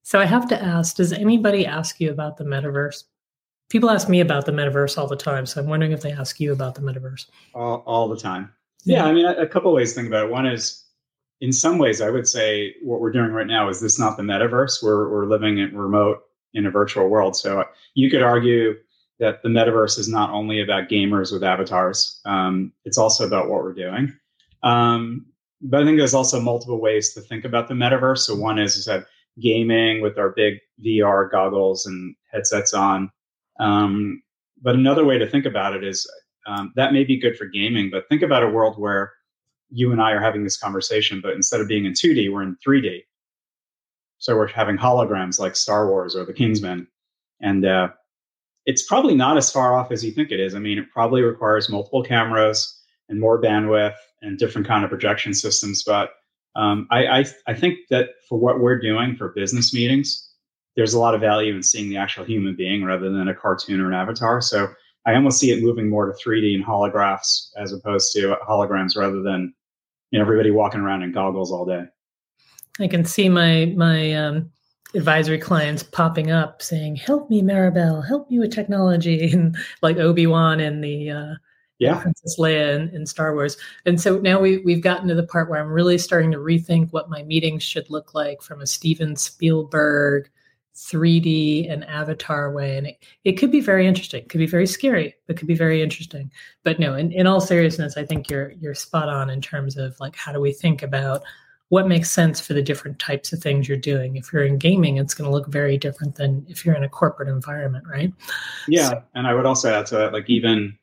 So 0.03 0.21
i 0.21 0.25
have 0.25 0.49
to 0.49 0.63
ask 0.63 0.97
does 0.97 1.13
anybody 1.13 1.67
ask 1.67 2.01
you 2.01 2.11
about 2.11 2.37
the 2.37 2.45
metaverse? 2.45 3.05
People 3.69 3.91
ask 3.91 4.09
me 4.09 4.21
about 4.21 4.47
the 4.47 4.53
metaverse 4.53 4.97
all 4.99 5.07
the 5.07 5.17
time 5.17 5.47
so 5.47 5.61
i'm 5.61 5.69
wondering 5.69 5.93
if 5.93 6.03
they 6.03 6.13
ask 6.13 6.41
you 6.41 6.53
about 6.53 6.75
the 6.75 6.81
metaverse. 6.81 7.27
All, 7.55 7.83
all 7.87 8.09
the 8.09 8.19
time. 8.19 8.53
Yeah, 8.85 8.99
yeah 8.99 9.05
i 9.07 9.13
mean 9.13 9.27
a, 9.27 9.33
a 9.35 9.47
couple 9.47 9.73
ways 9.73 9.91
to 9.91 9.97
think 9.97 10.09
about 10.09 10.27
it. 10.27 10.31
One 10.31 10.47
is 10.47 10.85
in 11.41 11.53
some 11.53 11.79
ways 11.79 12.01
i 12.01 12.11
would 12.11 12.27
say 12.27 12.75
what 12.83 13.01
we're 13.01 13.13
doing 13.13 13.31
right 13.31 13.47
now 13.47 13.69
is 13.69 13.81
this 13.81 13.99
not 13.99 14.17
the 14.17 14.25
metaverse. 14.25 14.83
We're, 14.83 15.09
we're 15.09 15.27
living 15.27 15.59
in 15.59 15.77
remote 15.77 16.23
in 16.55 16.67
a 16.67 16.71
virtual 16.71 17.09
world. 17.09 17.37
So 17.37 17.65
you 17.95 18.11
could 18.11 18.23
argue 18.23 18.75
that 19.19 19.43
the 19.43 19.49
metaverse 19.49 19.99
is 19.99 20.09
not 20.09 20.31
only 20.31 20.61
about 20.61 20.89
gamers 20.89 21.33
with 21.33 21.43
avatars, 21.43 22.21
um, 22.25 22.73
it's 22.85 22.99
also 22.99 23.27
about 23.27 23.49
what 23.49 23.63
we're 23.63 23.73
doing. 23.73 24.15
Um, 24.63 25.27
but 25.63 25.83
I 25.83 25.85
think 25.85 25.97
there's 25.99 26.15
also 26.15 26.41
multiple 26.41 26.81
ways 26.81 27.15
to 27.15 27.21
think 27.21 27.45
about 27.45 27.69
the 27.69 27.75
metaverse. 27.75 28.19
So 28.19 28.35
one 28.35 28.59
is, 28.59 28.77
is 28.77 28.85
that 28.85 29.07
gaming 29.41 30.03
with 30.03 30.19
our 30.19 30.31
big 30.31 30.59
VR 30.85 31.31
goggles 31.31 31.87
and 31.87 32.15
headsets 32.31 32.75
on. 32.75 33.11
Um, 33.59 34.23
but 34.63 34.75
another 34.75 35.05
way 35.05 35.19
to 35.19 35.29
think 35.29 35.47
about 35.47 35.75
it 35.75 35.85
is 35.85 36.11
um, 36.47 36.73
that 36.77 36.93
may 36.93 37.05
be 37.05 37.19
good 37.19 37.37
for 37.37 37.47
gaming, 37.47 37.91
but 37.91 38.09
think 38.09 38.23
about 38.23 38.43
a 38.43 38.49
world 38.49 38.79
where 38.79 39.13
you 39.71 39.93
and 39.93 40.01
I 40.01 40.13
are 40.13 40.21
having 40.21 40.45
this 40.45 40.57
conversation, 40.57 41.21
but 41.21 41.35
instead 41.35 41.61
of 41.61 41.69
being 41.69 41.87
in 41.87 41.93
2D, 41.93 42.33
we're 42.33 42.43
in 42.43 42.57
3D. 42.67 43.03
So 44.19 44.37
we're 44.37 44.47
having 44.47 44.77
holograms 44.77 45.39
like 45.39 45.57
Star 45.57 45.89
Wars 45.89 46.17
or 46.17 46.25
the 46.25 46.33
Kingsman, 46.33 46.87
and 47.41 47.67
uh, 47.67 47.89
it's 48.67 48.83
probably 48.83 49.15
not 49.15 49.37
as 49.37 49.51
far 49.51 49.77
off 49.77 49.93
as 49.93 50.05
you 50.05 50.11
think 50.11 50.31
it 50.31 50.41
is. 50.41 50.55
I 50.55 50.59
mean, 50.59 50.79
it 50.79 50.91
probably 50.91 51.23
requires 51.23 51.71
multiple 51.71 52.03
cameras 52.03 52.83
and 53.09 53.21
more 53.21 53.41
bandwidth 53.41 53.95
and 54.23 54.39
different 54.39 54.67
kind 54.67 54.85
of 54.85 54.91
projection 54.91 55.33
systems. 55.33 55.85
But 55.85 56.11
um, 56.57 56.89
I, 56.91 57.07
I, 57.07 57.25
I 57.47 57.55
think 57.55 57.79
that 57.91 58.11
for 58.29 58.39
what 58.39 58.61
we're 58.61 58.79
doing 58.79 59.15
for 59.15 59.29
business 59.29 59.73
meetings, 59.73 60.31
there's 60.75 60.95
a 60.95 60.99
lot 60.99 61.15
of 61.15 61.21
value 61.21 61.55
in 61.55 61.63
seeing 61.63 61.89
the 61.89 61.97
actual 61.97 62.25
human 62.25 62.57
being 62.57 62.85
rather 62.85 63.09
than 63.09 63.29
a 63.29 63.35
cartoon 63.35 63.81
or 63.81 63.87
an 63.87 63.95
avatar. 63.95 64.41
So 64.41 64.69
I 65.07 65.15
almost 65.15 65.39
see 65.39 65.53
it 65.53 65.63
moving 65.63 65.89
more 65.89 66.07
to 66.07 66.13
3D 66.13 66.55
and 66.55 66.65
holographs 66.65 67.51
as 67.57 67.73
opposed 67.73 68.13
to 68.15 68.37
holograms 68.47 68.97
rather 68.97 69.23
than 69.23 69.55
you 70.11 70.19
know, 70.19 70.25
everybody 70.25 70.51
walking 70.51 70.81
around 70.81 71.03
in 71.03 71.13
goggles 71.13 71.53
all 71.53 71.65
day. 71.65 71.85
I 72.81 72.89
can 72.89 73.05
see 73.05 73.29
my 73.29 73.73
my 73.77 74.13
um, 74.13 74.51
advisory 74.95 75.39
clients 75.39 75.83
popping 75.83 76.31
up 76.31 76.63
saying, 76.63 76.97
"Help 76.97 77.29
me, 77.31 77.43
Maribel! 77.43 78.07
Help 78.07 78.31
me 78.31 78.39
with 78.39 78.53
technology!" 78.53 79.31
and 79.33 79.57
like 79.83 79.97
Obi 79.97 80.27
Wan 80.27 80.61
and 80.61 80.83
the 80.83 81.11
uh, 81.11 81.35
yeah 81.79 82.01
Princess 82.01 82.39
Leia 82.39 82.77
in, 82.77 82.89
in, 82.95 83.07
Star 83.07 83.35
Wars. 83.35 83.57
And 83.85 84.01
so 84.01 84.19
now 84.19 84.41
we 84.41 84.59
we've 84.59 84.83
gotten 84.83 85.09
to 85.09 85.15
the 85.15 85.27
part 85.27 85.51
where 85.51 85.61
I'm 85.61 85.71
really 85.71 85.99
starting 85.99 86.33
to 86.33 86.39
rethink 86.39 86.93
what 86.93 87.11
my 87.11 87.23
meetings 87.23 87.63
should 87.63 87.91
look 87.91 88.15
like 88.15 88.43
from 88.43 88.61
a 88.61 88.67
Steven 88.67 89.17
Spielberg 89.17 90.31
3D 90.77 91.73
and 91.73 91.85
avatar 91.85 92.53
way. 92.53 92.77
And 92.77 92.87
it, 92.87 93.03
it 93.25 93.33
could 93.33 93.51
be 93.51 93.61
very 93.61 93.87
interesting. 93.87 94.23
It 94.23 94.29
could 94.29 94.39
be 94.39 94.47
very 94.47 94.67
scary, 94.67 95.15
but 95.27 95.37
could 95.37 95.49
be 95.49 95.55
very 95.55 95.83
interesting. 95.83 96.31
But 96.65 96.79
no, 96.79 96.95
in, 96.95 97.13
in 97.13 97.27
all 97.27 97.41
seriousness, 97.41 97.97
I 97.97 98.05
think 98.05 98.31
you're 98.31 98.53
you're 98.53 98.75
spot 98.75 99.09
on 99.09 99.31
in 99.31 99.41
terms 99.41 99.77
of 99.77 99.99
like 100.01 100.15
how 100.15 100.33
do 100.33 100.41
we 100.41 100.53
think 100.53 100.83
about 100.83 101.23
what 101.69 101.89
makes 101.89 102.11
sense 102.11 102.41
for 102.41 102.55
the 102.55 102.63
different 102.63 102.99
types 102.99 103.33
of 103.33 103.41
things 103.41 103.69
you're 103.69 103.77
doing. 103.77 104.17
If 104.17 104.33
you're 104.33 104.45
in 104.45 104.57
gaming, 104.57 104.99
it's 104.99 105.15
going 105.15 105.29
to 105.29 105.35
look 105.35 105.49
very 105.49 105.77
different 105.77 106.15
than 106.15 106.47
if 106.49 106.65
you're 106.65 106.77
in 106.77 106.85
a 106.85 106.89
corporate 106.89 107.29
environment, 107.29 107.85
right? 107.91 108.13
Yeah. 108.69 108.91
So, 108.91 109.03
and 109.15 109.27
I 109.27 109.35
would 109.35 109.47
also 109.47 109.73
add 109.73 109.87
to 109.87 109.97
that, 109.97 110.13
like 110.13 110.31
even 110.31 110.79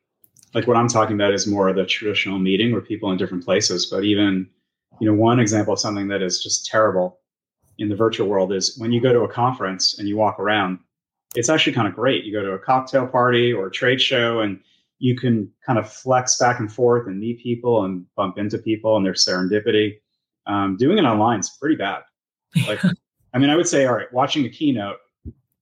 like 0.53 0.67
what 0.67 0.77
I'm 0.77 0.89
talking 0.89 1.15
about 1.15 1.33
is 1.33 1.47
more 1.47 1.69
of 1.69 1.75
the 1.75 1.85
traditional 1.85 2.37
meeting 2.37 2.71
where 2.71 2.81
people 2.81 3.11
in 3.11 3.17
different 3.17 3.45
places. 3.45 3.85
But 3.85 4.03
even, 4.03 4.47
you 4.99 5.09
know, 5.09 5.17
one 5.17 5.39
example 5.39 5.73
of 5.73 5.79
something 5.79 6.09
that 6.09 6.21
is 6.21 6.43
just 6.43 6.65
terrible 6.65 7.19
in 7.79 7.89
the 7.89 7.95
virtual 7.95 8.27
world 8.27 8.53
is 8.53 8.77
when 8.77 8.91
you 8.91 9.01
go 9.01 9.13
to 9.13 9.21
a 9.21 9.27
conference 9.27 9.97
and 9.97 10.07
you 10.07 10.17
walk 10.17 10.39
around, 10.39 10.79
it's 11.35 11.49
actually 11.49 11.73
kind 11.73 11.87
of 11.87 11.95
great. 11.95 12.23
You 12.25 12.33
go 12.33 12.43
to 12.43 12.51
a 12.51 12.59
cocktail 12.59 13.07
party 13.07 13.51
or 13.51 13.67
a 13.67 13.71
trade 13.71 14.01
show 14.01 14.41
and 14.41 14.59
you 14.99 15.15
can 15.15 15.51
kind 15.65 15.79
of 15.79 15.91
flex 15.91 16.37
back 16.37 16.59
and 16.59 16.71
forth 16.71 17.07
and 17.07 17.19
meet 17.19 17.41
people 17.41 17.85
and 17.85 18.05
bump 18.15 18.37
into 18.37 18.57
people 18.57 18.95
and 18.95 19.05
there's 19.05 19.25
serendipity. 19.25 19.95
Um, 20.45 20.77
doing 20.77 20.97
it 20.97 21.03
online 21.03 21.39
is 21.39 21.49
pretty 21.59 21.75
bad. 21.75 22.03
Like, 22.67 22.83
I 23.33 23.39
mean, 23.39 23.49
I 23.49 23.55
would 23.55 23.67
say, 23.67 23.85
all 23.85 23.95
right, 23.95 24.11
watching 24.13 24.45
a 24.45 24.49
keynote 24.49 24.97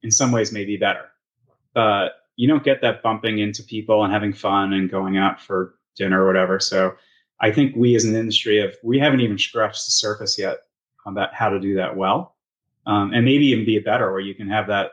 in 0.04 0.12
some 0.12 0.32
ways 0.32 0.52
may 0.52 0.66
be 0.66 0.78
better, 0.78 1.06
but 1.74 2.14
you 2.36 2.48
don't 2.48 2.64
get 2.64 2.82
that 2.82 3.04
bumping 3.04 3.40
into 3.40 3.64
people 3.64 4.04
and 4.04 4.12
having 4.12 4.34
fun 4.34 4.74
and 4.74 4.90
going 4.90 5.18
out 5.18 5.40
for 5.40 5.76
dinner 5.96 6.24
or 6.24 6.28
whatever. 6.28 6.60
So 6.60 6.96
I 7.40 7.52
think 7.52 7.76
we 7.76 7.96
as 7.96 8.06
an 8.06 8.16
industry 8.16 8.60
have 8.62 8.76
we 8.84 9.00
haven't 9.00 9.22
even 9.22 9.38
scratched 9.38 9.86
the 9.86 9.92
surface 9.92 10.38
yet 10.38 10.60
on 11.06 11.16
that, 11.16 11.34
how 11.34 11.50
to 11.50 11.60
do 11.60 11.76
that 11.76 11.96
well, 11.96 12.36
um, 12.86 13.14
and 13.14 13.26
maybe 13.26 13.46
even 13.48 13.66
be 13.66 13.80
better 13.80 14.12
where 14.12 14.22
you 14.22 14.36
can 14.36 14.50
have 14.50 14.68
that 14.68 14.92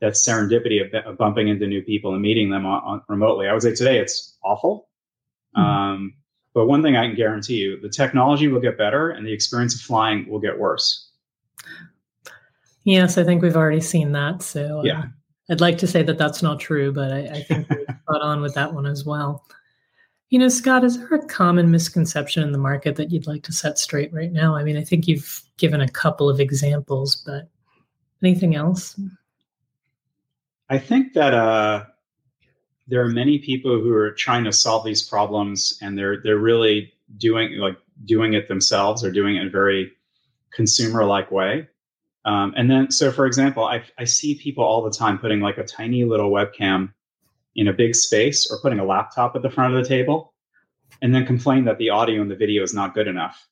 that 0.00 0.12
serendipity 0.12 0.84
of, 0.84 0.94
of 1.04 1.18
bumping 1.18 1.48
into 1.48 1.66
new 1.66 1.82
people 1.82 2.12
and 2.12 2.22
meeting 2.22 2.50
them 2.50 2.64
on, 2.64 2.82
on 2.84 3.02
remotely. 3.08 3.48
I 3.48 3.52
would 3.52 3.62
say 3.62 3.74
today 3.74 3.98
it's 3.98 4.36
awful. 4.44 4.88
Mm-hmm. 5.56 5.68
Um, 5.68 6.14
but 6.58 6.66
one 6.66 6.82
thing 6.82 6.96
I 6.96 7.06
can 7.06 7.14
guarantee 7.14 7.58
you, 7.58 7.80
the 7.80 7.88
technology 7.88 8.48
will 8.48 8.58
get 8.58 8.76
better 8.76 9.10
and 9.10 9.24
the 9.24 9.32
experience 9.32 9.76
of 9.76 9.80
flying 9.80 10.28
will 10.28 10.40
get 10.40 10.58
worse. 10.58 11.10
Yes, 12.82 13.16
I 13.16 13.22
think 13.22 13.42
we've 13.42 13.54
already 13.54 13.80
seen 13.80 14.10
that. 14.10 14.42
So 14.42 14.80
uh, 14.80 14.82
yeah, 14.82 15.04
I'd 15.48 15.60
like 15.60 15.78
to 15.78 15.86
say 15.86 16.02
that 16.02 16.18
that's 16.18 16.42
not 16.42 16.58
true, 16.58 16.90
but 16.90 17.12
I, 17.12 17.18
I 17.28 17.42
think 17.44 17.70
we're 17.70 17.84
spot 18.02 18.22
on 18.22 18.40
with 18.40 18.54
that 18.54 18.74
one 18.74 18.86
as 18.86 19.04
well. 19.04 19.44
You 20.30 20.40
know, 20.40 20.48
Scott, 20.48 20.82
is 20.82 20.98
there 20.98 21.14
a 21.14 21.26
common 21.26 21.70
misconception 21.70 22.42
in 22.42 22.50
the 22.50 22.58
market 22.58 22.96
that 22.96 23.12
you'd 23.12 23.28
like 23.28 23.44
to 23.44 23.52
set 23.52 23.78
straight 23.78 24.12
right 24.12 24.32
now? 24.32 24.56
I 24.56 24.64
mean, 24.64 24.76
I 24.76 24.82
think 24.82 25.06
you've 25.06 25.40
given 25.58 25.80
a 25.80 25.88
couple 25.88 26.28
of 26.28 26.40
examples, 26.40 27.22
but 27.24 27.48
anything 28.20 28.56
else? 28.56 28.98
I 30.68 30.78
think 30.78 31.12
that 31.12 31.34
uh, 31.34 31.84
there 32.88 33.02
are 33.02 33.08
many 33.08 33.38
people 33.38 33.80
who 33.80 33.92
are 33.94 34.12
trying 34.12 34.44
to 34.44 34.52
solve 34.52 34.84
these 34.84 35.02
problems, 35.02 35.78
and 35.82 35.96
they're 35.96 36.20
they're 36.22 36.38
really 36.38 36.92
doing 37.16 37.58
like 37.58 37.76
doing 38.04 38.32
it 38.32 38.48
themselves 38.48 39.04
or 39.04 39.10
doing 39.10 39.36
it 39.36 39.42
in 39.42 39.48
a 39.48 39.50
very 39.50 39.92
consumer-like 40.52 41.30
way. 41.30 41.68
Um, 42.24 42.52
and 42.56 42.70
then, 42.70 42.90
so 42.90 43.10
for 43.12 43.26
example, 43.26 43.64
I, 43.64 43.82
I 43.98 44.04
see 44.04 44.34
people 44.34 44.64
all 44.64 44.82
the 44.82 44.90
time 44.90 45.18
putting 45.18 45.40
like 45.40 45.58
a 45.58 45.64
tiny 45.64 46.04
little 46.04 46.30
webcam 46.30 46.92
in 47.54 47.68
a 47.68 47.72
big 47.72 47.94
space 47.94 48.50
or 48.50 48.58
putting 48.60 48.78
a 48.78 48.84
laptop 48.84 49.34
at 49.34 49.42
the 49.42 49.50
front 49.50 49.74
of 49.74 49.82
the 49.82 49.88
table 49.88 50.34
and 51.00 51.14
then 51.14 51.26
complain 51.26 51.64
that 51.64 51.78
the 51.78 51.90
audio 51.90 52.20
and 52.20 52.30
the 52.30 52.36
video 52.36 52.62
is 52.62 52.74
not 52.74 52.94
good 52.94 53.08
enough. 53.08 53.48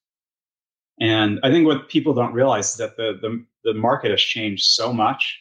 And 1.01 1.41
I 1.43 1.51
think 1.51 1.67
what 1.67 1.89
people 1.89 2.15
don't 2.15 2.33
realize 2.33 2.71
is 2.71 2.77
that 2.77 2.97
the, 2.97 3.19
the, 3.21 3.45
the 3.65 3.75
market 3.75 4.11
has 4.11 4.21
changed 4.21 4.65
so 4.65 4.93
much 4.93 5.41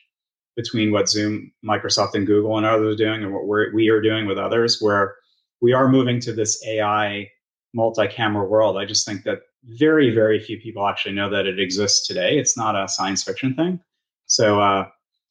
between 0.56 0.92
what 0.92 1.10
Zoom, 1.10 1.52
Microsoft, 1.64 2.14
and 2.14 2.26
Google 2.26 2.58
and 2.58 2.66
others 2.66 2.94
are 2.94 3.04
doing 3.04 3.24
and 3.24 3.34
what 3.34 3.46
we're, 3.46 3.74
we 3.74 3.90
are 3.90 4.02
doing 4.02 4.26
with 4.26 4.38
others, 4.38 4.82
where 4.82 5.16
we 5.62 5.74
are 5.74 5.90
moving 5.90 6.20
to 6.22 6.34
this 6.34 6.66
AI 6.66 7.30
multi-camera 7.74 8.46
world. 8.46 8.78
I 8.78 8.86
just 8.86 9.06
think 9.06 9.24
that 9.24 9.40
very, 9.64 10.14
very 10.14 10.40
few 10.40 10.60
people 10.60 10.88
actually 10.88 11.14
know 11.14 11.30
that 11.30 11.46
it 11.46 11.60
exists 11.60 12.08
today. 12.08 12.38
It's 12.38 12.56
not 12.56 12.76
a 12.76 12.88
science 12.88 13.24
fiction 13.24 13.56
thing. 13.56 13.80
So 14.28 14.62
uh, 14.62 14.88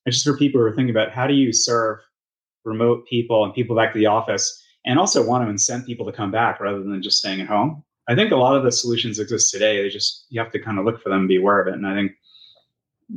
just 0.06 0.24
for 0.24 0.36
people 0.36 0.60
who 0.60 0.66
are 0.66 0.74
thinking 0.74 0.94
about 0.94 1.10
how 1.10 1.26
do 1.26 1.34
you 1.34 1.52
serve 1.52 1.98
remote 2.64 3.06
people 3.06 3.44
and 3.44 3.54
people 3.54 3.76
back 3.76 3.92
to 3.92 3.98
the 3.98 4.06
office 4.06 4.62
and 4.84 4.98
also 4.98 5.26
want 5.26 5.44
to 5.44 5.52
incent 5.52 5.86
people 5.86 6.06
to 6.06 6.12
come 6.12 6.30
back 6.30 6.60
rather 6.60 6.82
than 6.82 7.02
just 7.02 7.18
staying 7.18 7.40
at 7.40 7.48
home. 7.48 7.82
I 8.08 8.14
think 8.14 8.32
a 8.32 8.36
lot 8.36 8.56
of 8.56 8.64
the 8.64 8.72
solutions 8.72 9.18
exist 9.18 9.50
today. 9.50 9.82
They 9.82 9.88
just 9.88 10.26
you 10.28 10.40
have 10.40 10.52
to 10.52 10.58
kind 10.58 10.78
of 10.78 10.84
look 10.84 11.02
for 11.02 11.08
them 11.08 11.20
and 11.20 11.28
be 11.28 11.36
aware 11.36 11.60
of 11.60 11.68
it. 11.68 11.74
And 11.74 11.86
I 11.86 11.94
think 11.94 12.12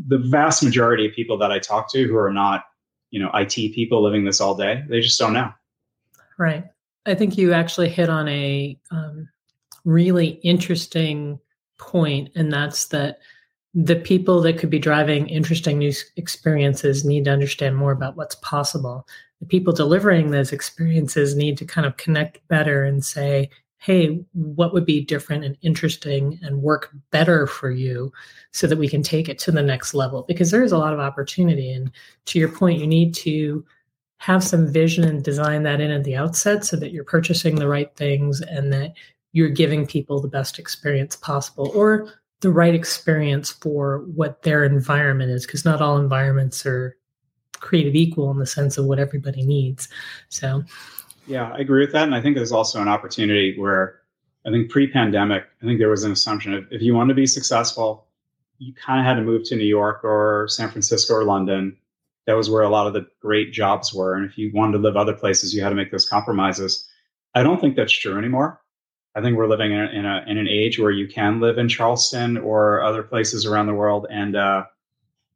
the 0.08 0.18
vast 0.18 0.64
majority 0.64 1.08
of 1.08 1.14
people 1.14 1.38
that 1.38 1.52
I 1.52 1.60
talk 1.60 1.92
to 1.94 2.08
who 2.08 2.18
are 2.18 2.34
not, 2.34 2.66
you 3.12 3.22
know, 3.22 3.32
IT 3.34 3.74
people 3.74 4.04
living 4.04 4.26
this 4.26 4.42
all 4.42 4.56
day, 4.56 4.84
they 4.90 5.00
just 5.00 5.20
don't 5.20 5.34
know. 5.34 5.52
Right. 6.38 6.66
I 7.06 7.16
think 7.16 7.38
you 7.38 7.54
actually 7.54 7.90
hit 7.90 8.10
on 8.10 8.28
a 8.28 8.78
um, 8.92 9.30
really 9.86 10.40
interesting 10.44 11.40
point, 11.78 12.30
and 12.36 12.52
that's 12.52 12.86
that 12.88 13.20
the 13.74 13.96
people 13.96 14.42
that 14.42 14.58
could 14.58 14.70
be 14.70 14.80
driving 14.80 15.28
interesting 15.30 15.78
new 15.78 15.94
experiences 16.16 17.06
need 17.06 17.26
to 17.26 17.32
understand 17.32 17.78
more 17.78 17.92
about 17.92 18.16
what's 18.18 18.36
possible 18.36 19.06
the 19.40 19.46
people 19.46 19.74
delivering 19.74 20.32
those 20.32 20.52
experiences 20.52 21.36
need 21.36 21.58
to 21.58 21.66
kind 21.66 21.86
of 21.86 21.98
connect 21.98 22.46
better 22.48 22.84
and 22.84 23.04
say, 23.06 23.50
hey, 23.80 24.20
what 24.34 24.74
would 24.74 24.86
be 24.86 25.04
different 25.04 25.44
and 25.44 25.58
interesting 25.62 26.40
and 26.42 26.62
work 26.62 26.92
better 27.12 27.46
for 27.46 27.70
you 27.70 28.12
so 28.52 28.66
that 28.68 28.78
we 28.78 28.90
can 28.90 29.04
take 29.04 29.30
it 29.30 29.38
to 29.40 29.52
the 29.52 29.62
next 29.62 29.94
level? 29.94 30.24
Because 30.28 30.52
there 30.52 30.64
is 30.64 30.72
a 30.72 30.78
lot 30.78 30.94
of 30.94 31.00
opportunity. 31.00 31.72
And 31.72 31.92
to 32.26 32.40
your 32.40 32.50
point, 32.50 32.80
you 32.80 32.88
need 32.88 33.14
to 33.16 33.64
have 34.18 34.44
some 34.44 34.72
vision 34.72 35.04
and 35.04 35.24
design 35.24 35.64
that 35.64 35.80
in 35.80 35.92
at 35.92 36.04
the 36.04 36.16
outset 36.16 36.66
so 36.66 36.76
that 36.78 36.92
you're 36.92 37.04
purchasing 37.04 37.56
the 37.56 37.68
right 37.68 37.96
things 37.96 38.42
and 38.42 38.74
that 38.74 38.94
you're 39.32 39.50
giving 39.50 39.86
people 39.86 40.20
the 40.20 40.28
best 40.28 40.58
experience 40.58 41.16
possible 41.16 41.72
or 41.76 42.12
the 42.42 42.50
right 42.50 42.74
experience 42.74 43.52
for 43.52 44.00
what 44.16 44.42
their 44.44 44.64
environment 44.64 45.32
is 45.32 45.46
because 45.46 45.66
not 45.66 45.82
all 45.82 45.98
environments 45.98 46.66
are 46.66 46.98
created 47.60 47.96
equal 47.96 48.32
in 48.32 48.40
the 48.40 48.46
sense 48.46 48.78
of 48.78 48.86
what 48.86 49.00
everybody 49.00 49.46
needs. 49.46 49.88
So, 50.30 50.64
yeah, 51.28 51.52
I 51.54 51.60
agree 51.60 51.82
with 51.82 51.92
that. 51.94 52.04
And 52.04 52.16
I 52.16 52.22
think 52.22 52.36
there's 52.36 52.52
also 52.52 52.82
an 52.82 52.88
opportunity 52.88 53.58
where 53.60 54.00
I 54.46 54.50
think 54.50 54.70
pre 54.70 54.88
pandemic, 54.88 55.44
I 55.62 55.66
think 55.66 55.80
there 55.80 55.90
was 55.90 56.04
an 56.04 56.12
assumption 56.12 56.54
of 56.54 56.66
if 56.72 56.82
you 56.82 56.96
want 56.96 57.10
to 57.10 57.16
be 57.16 57.28
successful, 57.28 58.08
you 58.60 58.74
kind 58.74 59.00
of 59.00 59.06
had 59.06 59.16
to 59.16 59.22
move 59.22 59.44
to 59.46 59.56
New 59.56 59.66
York 59.66 60.04
or 60.04 60.48
San 60.50 60.70
Francisco 60.70 61.14
or 61.14 61.24
London. 61.24 61.78
That 62.26 62.34
was 62.34 62.50
where 62.50 62.64
a 62.64 62.70
lot 62.70 62.88
of 62.88 62.94
the 62.94 63.08
great 63.22 63.54
jobs 63.54 63.94
were. 63.94 64.16
And 64.16 64.26
if 64.26 64.38
you 64.38 64.52
wanted 64.54 64.74
to 64.74 64.80
live 64.80 64.98
other 64.98 65.14
places, 65.14 65.54
you 65.54 65.62
had 65.62 65.70
to 65.70 65.76
make 65.76 65.92
those 65.92 66.08
compromises. 66.08 66.90
I 67.36 67.44
don't 67.44 67.62
think 67.62 67.76
that's 67.76 67.94
true 67.94 68.18
anymore. 68.18 68.62
I 69.16 69.22
think 69.22 69.38
we're 69.38 69.48
living 69.48 69.72
in, 69.72 69.80
a, 69.80 69.90
in, 69.90 70.06
a, 70.06 70.24
in 70.28 70.38
an 70.38 70.48
age 70.48 70.80
where 70.80 70.92
you 70.92 71.08
can 71.08 71.40
live 71.40 71.58
in 71.58 71.68
Charleston 71.68 72.38
or 72.38 72.82
other 72.82 73.04
places 73.04 73.46
around 73.46 73.68
the 73.68 73.74
world 73.74 74.06
and 74.10 74.36
uh, 74.36 74.64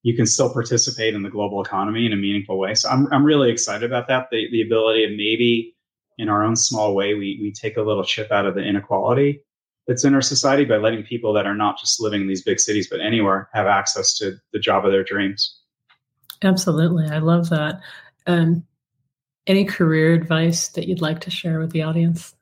you 0.04 0.16
can 0.16 0.26
still 0.26 0.52
participate 0.52 1.14
in 1.14 1.24
the 1.24 1.30
global 1.30 1.62
economy 1.62 2.06
in 2.06 2.14
a 2.14 2.18
meaningful 2.18 2.58
way. 2.58 2.76
So 2.76 2.90
I'm, 2.90 3.12
I'm 3.12 3.24
really 3.24 3.52
excited 3.52 3.84
about 3.84 4.08
that. 4.08 4.30
The, 4.32 4.50
the 4.52 4.62
ability 4.62 5.04
of 5.04 5.12
maybe 5.12 5.76
in 6.22 6.30
our 6.30 6.44
own 6.44 6.56
small 6.56 6.94
way, 6.94 7.14
we, 7.14 7.40
we 7.42 7.52
take 7.52 7.76
a 7.78 7.82
little 7.82 8.04
chip 8.04 8.32
out 8.32 8.46
of 8.46 8.54
the 8.56 8.62
inequality 8.62 9.42
that's 9.88 10.06
in 10.06 10.14
our 10.14 10.22
society 10.22 10.66
by 10.66 10.78
letting 10.78 11.04
people 11.04 11.34
that 11.34 11.48
are 11.48 11.56
not 11.56 11.80
just 11.80 12.00
living 12.00 12.22
in 12.22 12.28
these 12.28 12.44
big 12.44 12.60
cities, 12.60 12.88
but 12.90 13.02
anywhere 13.02 13.50
have 13.54 13.68
access 13.68 14.14
to 14.20 14.38
the 14.54 14.60
job 14.60 14.86
of 14.86 14.92
their 14.92 15.04
dreams. 15.04 15.60
Absolutely. 16.44 17.08
I 17.10 17.20
love 17.20 17.50
that. 17.50 17.82
Um, 18.28 18.64
any 19.48 19.66
career 19.66 20.14
advice 20.14 20.70
that 20.70 20.88
you'd 20.88 21.02
like 21.02 21.20
to 21.22 21.32
share 21.32 21.60
with 21.60 21.72
the 21.72 21.84
audience? 21.84 22.36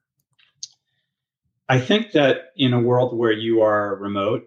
I 1.70 1.80
think 1.80 2.12
that 2.12 2.52
in 2.56 2.74
a 2.74 2.82
world 2.82 3.18
where 3.18 3.32
you 3.32 3.62
are 3.62 3.96
remote 3.96 4.44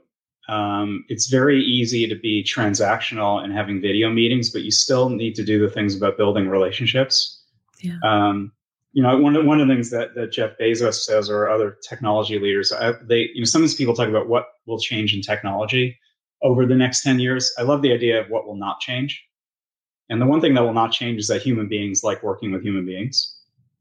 Um, 0.49 1.05
it's 1.09 1.31
very 1.31 1.63
easy 1.63 2.09
to 2.09 2.17
be 2.17 2.43
transactional 2.45 3.43
and 3.43 3.53
having 3.53 3.81
video 3.81 4.11
meetings, 4.11 4.51
but 4.51 4.63
you 4.63 4.71
still 4.71 5.09
need 5.09 5.35
to 5.37 5.45
do 5.45 5.59
the 5.59 5.73
things 5.73 5.97
about 5.97 6.17
building 6.17 6.49
relationships. 6.49 7.41
Yeah. 7.81 7.99
Um, 8.03 8.53
you 8.93 9.03
know, 9.03 9.17
one 9.19 9.37
of 9.37 9.45
one 9.45 9.61
of 9.61 9.69
the 9.69 9.75
things 9.75 9.91
that, 9.91 10.15
that 10.15 10.33
Jeff 10.33 10.53
Bezos 10.61 10.95
says, 10.95 11.31
or 11.31 11.49
other 11.49 11.79
technology 11.89 12.39
leaders, 12.39 12.73
I, 12.73 12.93
they, 13.03 13.31
you 13.35 13.41
know, 13.41 13.47
sometimes 13.47 13.75
people 13.75 13.95
talk 13.95 14.09
about 14.09 14.29
what 14.29 14.47
will 14.67 14.79
change 14.79 15.15
in 15.15 15.23
technology 15.23 15.99
over 16.43 16.67
the 16.67 16.75
next 16.75 17.03
ten 17.03 17.19
years. 17.19 17.53
I 17.59 17.63
love 17.63 17.83
the 17.83 17.93
idea 17.93 18.21
of 18.21 18.29
what 18.29 18.47
will 18.47 18.57
not 18.57 18.81
change, 18.81 19.25
and 20.09 20.21
the 20.21 20.27
one 20.27 20.41
thing 20.41 20.55
that 20.55 20.63
will 20.63 20.75
not 20.75 20.93
change 20.93 21.19
is 21.21 21.29
that 21.29 21.43
human 21.43 21.69
beings 21.69 22.03
like 22.05 22.23
working 22.23 22.53
with 22.53 22.63
human 22.63 22.85
beings. 22.85 23.39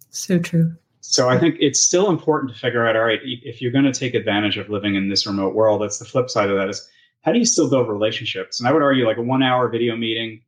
So 0.09 0.39
true. 0.39 0.75
So 1.01 1.29
I 1.29 1.39
think 1.39 1.55
it's 1.59 1.81
still 1.81 2.09
important 2.09 2.53
to 2.53 2.59
figure 2.59 2.87
out, 2.87 2.95
all 2.95 3.03
right, 3.03 3.19
if 3.23 3.59
you're 3.59 3.71
going 3.71 3.85
to 3.85 3.91
take 3.91 4.13
advantage 4.13 4.57
of 4.57 4.69
living 4.69 4.95
in 4.95 5.09
this 5.09 5.25
remote 5.25 5.55
world, 5.55 5.81
that's 5.81 5.97
the 5.97 6.05
flip 6.05 6.29
side 6.29 6.49
of 6.49 6.57
that 6.57 6.69
is 6.69 6.87
how 7.21 7.31
do 7.31 7.39
you 7.39 7.45
still 7.45 7.69
build 7.69 7.89
relationships? 7.89 8.59
And 8.59 8.69
I 8.69 8.71
would 8.71 8.83
argue 8.83 9.07
like 9.07 9.17
a 9.17 9.23
one 9.23 9.41
hour 9.41 9.67
video 9.67 9.95
meeting, 9.95 10.41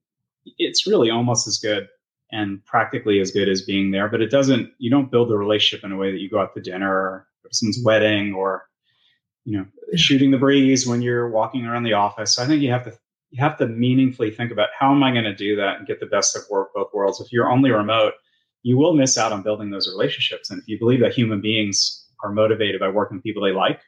it's 0.60 0.86
really 0.86 1.10
almost 1.10 1.48
as 1.48 1.58
good 1.58 1.88
and 2.34 2.66
practically 2.66 3.20
as 3.22 3.30
good 3.30 3.48
as 3.48 3.62
being 3.62 3.92
there, 3.92 4.10
but 4.10 4.20
it 4.20 4.32
doesn't, 4.32 4.72
you 4.80 4.90
don't 4.90 5.12
build 5.12 5.32
a 5.32 5.38
relationship 5.38 5.86
in 5.86 5.92
a 5.92 5.98
way 5.98 6.12
that 6.12 6.20
you 6.20 6.30
go 6.30 6.40
out 6.40 6.54
to 6.56 6.62
dinner 6.62 6.92
or 6.92 7.28
someone's 7.52 7.80
wedding 7.86 8.34
or, 8.34 8.68
you 9.46 9.56
know, 9.56 9.66
shooting 9.96 10.32
the 10.32 10.38
breeze 10.38 10.88
when 10.88 11.04
you're 11.04 11.30
walking 11.30 11.64
around 11.66 11.84
the 11.84 11.94
office. 11.94 12.36
So 12.36 12.44
I 12.44 12.48
think 12.48 12.64
you 12.64 12.72
have 12.72 12.86
to, 12.86 12.98
you 13.30 13.44
have 13.44 13.58
to 13.60 13.68
meaningfully 13.68 14.32
think 14.32 14.52
about 14.52 14.70
how 14.78 14.92
am 14.92 15.04
I 15.04 15.12
going 15.12 15.26
to 15.26 15.36
do 15.36 15.56
that 15.58 15.78
and 15.78 15.88
get 15.88 16.00
the 16.00 16.08
best 16.08 16.36
of 16.36 16.42
work, 16.50 16.74
both 16.74 16.92
worlds. 16.92 17.22
If 17.22 17.32
you're 17.32 17.52
only 17.52 17.70
remote, 17.70 18.14
you 18.64 18.78
will 18.78 18.96
miss 18.96 19.16
out 19.16 19.32
on 19.32 19.44
building 19.44 19.70
those 19.70 19.88
relationships. 19.88 20.50
And 20.50 20.60
if 20.60 20.68
you 20.68 20.80
believe 20.80 21.02
that 21.02 21.14
human 21.14 21.40
beings 21.40 22.08
are 22.24 22.32
motivated 22.32 22.80
by 22.80 22.90
working 22.90 23.18
with 23.18 23.24
people 23.24 23.44
they 23.44 23.52
like, 23.52 23.80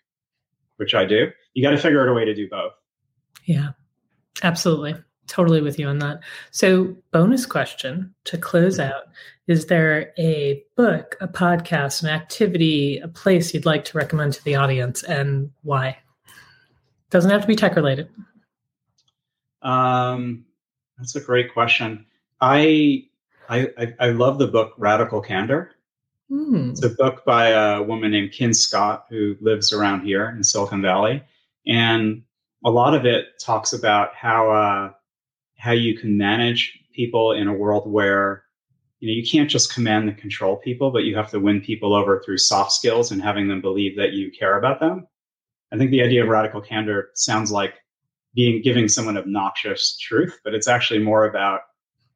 which 0.77 0.93
I 0.93 1.05
do, 1.05 1.31
you 1.55 1.63
got 1.63 1.71
to 1.71 1.77
figure 1.77 2.01
out 2.01 2.09
a 2.09 2.13
way 2.13 2.25
to 2.25 2.35
do 2.35 2.47
both. 2.47 2.73
Yeah, 3.45 3.69
absolutely. 4.43 4.95
Totally 5.27 5.61
with 5.61 5.79
you 5.79 5.87
on 5.87 5.99
that. 5.99 6.19
So, 6.51 6.95
bonus 7.11 7.45
question 7.45 8.13
to 8.25 8.37
close 8.37 8.77
mm-hmm. 8.77 8.91
out 8.91 9.03
Is 9.47 9.65
there 9.67 10.13
a 10.17 10.63
book, 10.75 11.15
a 11.19 11.27
podcast, 11.27 12.03
an 12.03 12.09
activity, 12.09 12.99
a 12.99 13.07
place 13.07 13.53
you'd 13.53 13.65
like 13.65 13.85
to 13.85 13.97
recommend 13.97 14.33
to 14.33 14.43
the 14.43 14.55
audience 14.55 15.03
and 15.03 15.51
why? 15.63 15.97
Doesn't 17.09 17.31
have 17.31 17.41
to 17.41 17.47
be 17.47 17.55
tech 17.55 17.75
related. 17.75 18.09
Um, 19.61 20.45
that's 20.97 21.15
a 21.15 21.21
great 21.21 21.53
question. 21.53 22.05
I 22.41 23.07
I, 23.49 23.69
I, 23.77 23.93
I 23.99 24.09
love 24.09 24.37
the 24.37 24.47
book 24.47 24.73
Radical 24.77 25.21
Candor. 25.21 25.71
Mm. 26.31 26.71
It's 26.71 26.83
a 26.83 26.89
book 26.89 27.23
by 27.25 27.49
a 27.49 27.81
woman 27.81 28.11
named 28.11 28.31
Kim 28.31 28.53
Scott 28.53 29.05
who 29.09 29.35
lives 29.41 29.71
around 29.71 30.01
here 30.01 30.29
in 30.35 30.43
Silicon 30.43 30.81
Valley, 30.81 31.23
and 31.67 32.23
a 32.63 32.71
lot 32.71 32.95
of 32.95 33.05
it 33.05 33.39
talks 33.39 33.73
about 33.73 34.15
how 34.15 34.49
uh, 34.49 34.91
how 35.65 35.71
you 35.71 35.97
can 35.97 36.15
manage 36.15 36.79
people 36.93 37.31
in 37.31 37.47
a 37.47 37.53
world 37.53 37.91
where 37.91 38.43
you 38.99 39.07
know 39.07 39.15
you 39.15 39.27
can't 39.27 39.49
just 39.49 39.73
command 39.73 40.07
and 40.07 40.17
control 40.17 40.57
people, 40.57 40.91
but 40.91 41.05
you 41.05 41.15
have 41.15 41.31
to 41.31 41.39
win 41.39 41.59
people 41.59 41.95
over 41.95 42.21
through 42.23 42.37
soft 42.37 42.71
skills 42.71 43.11
and 43.11 43.19
having 43.19 43.47
them 43.47 43.61
believe 43.61 43.97
that 43.97 44.13
you 44.13 44.31
care 44.31 44.59
about 44.59 44.79
them. 44.79 45.07
I 45.73 45.77
think 45.77 45.89
the 45.89 46.03
idea 46.03 46.21
of 46.21 46.29
radical 46.29 46.61
candor 46.61 47.09
sounds 47.15 47.51
like 47.51 47.73
being 48.35 48.61
giving 48.61 48.87
someone 48.87 49.17
obnoxious 49.17 49.97
truth, 49.97 50.39
but 50.43 50.53
it's 50.53 50.67
actually 50.67 50.99
more 50.99 51.25
about 51.25 51.61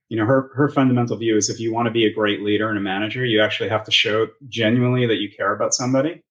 you 0.10 0.18
know 0.18 0.28
her 0.28 0.52
her 0.54 0.70
fundamental 0.70 1.18
view 1.18 1.36
is 1.36 1.50
if 1.50 1.60
you 1.60 1.74
want 1.74 1.88
to 1.88 1.92
be 1.92 2.06
a 2.06 2.14
great 2.14 2.42
leader 2.42 2.70
and 2.70 2.78
a 2.78 2.82
manager 2.82 3.26
you 3.26 3.42
actually 3.42 3.70
have 3.70 3.84
to 3.86 3.92
show 3.92 4.28
genuinely 4.48 5.08
that 5.08 5.22
you 5.22 5.30
care 5.30 5.54
about 5.54 5.74
somebody 5.74 6.24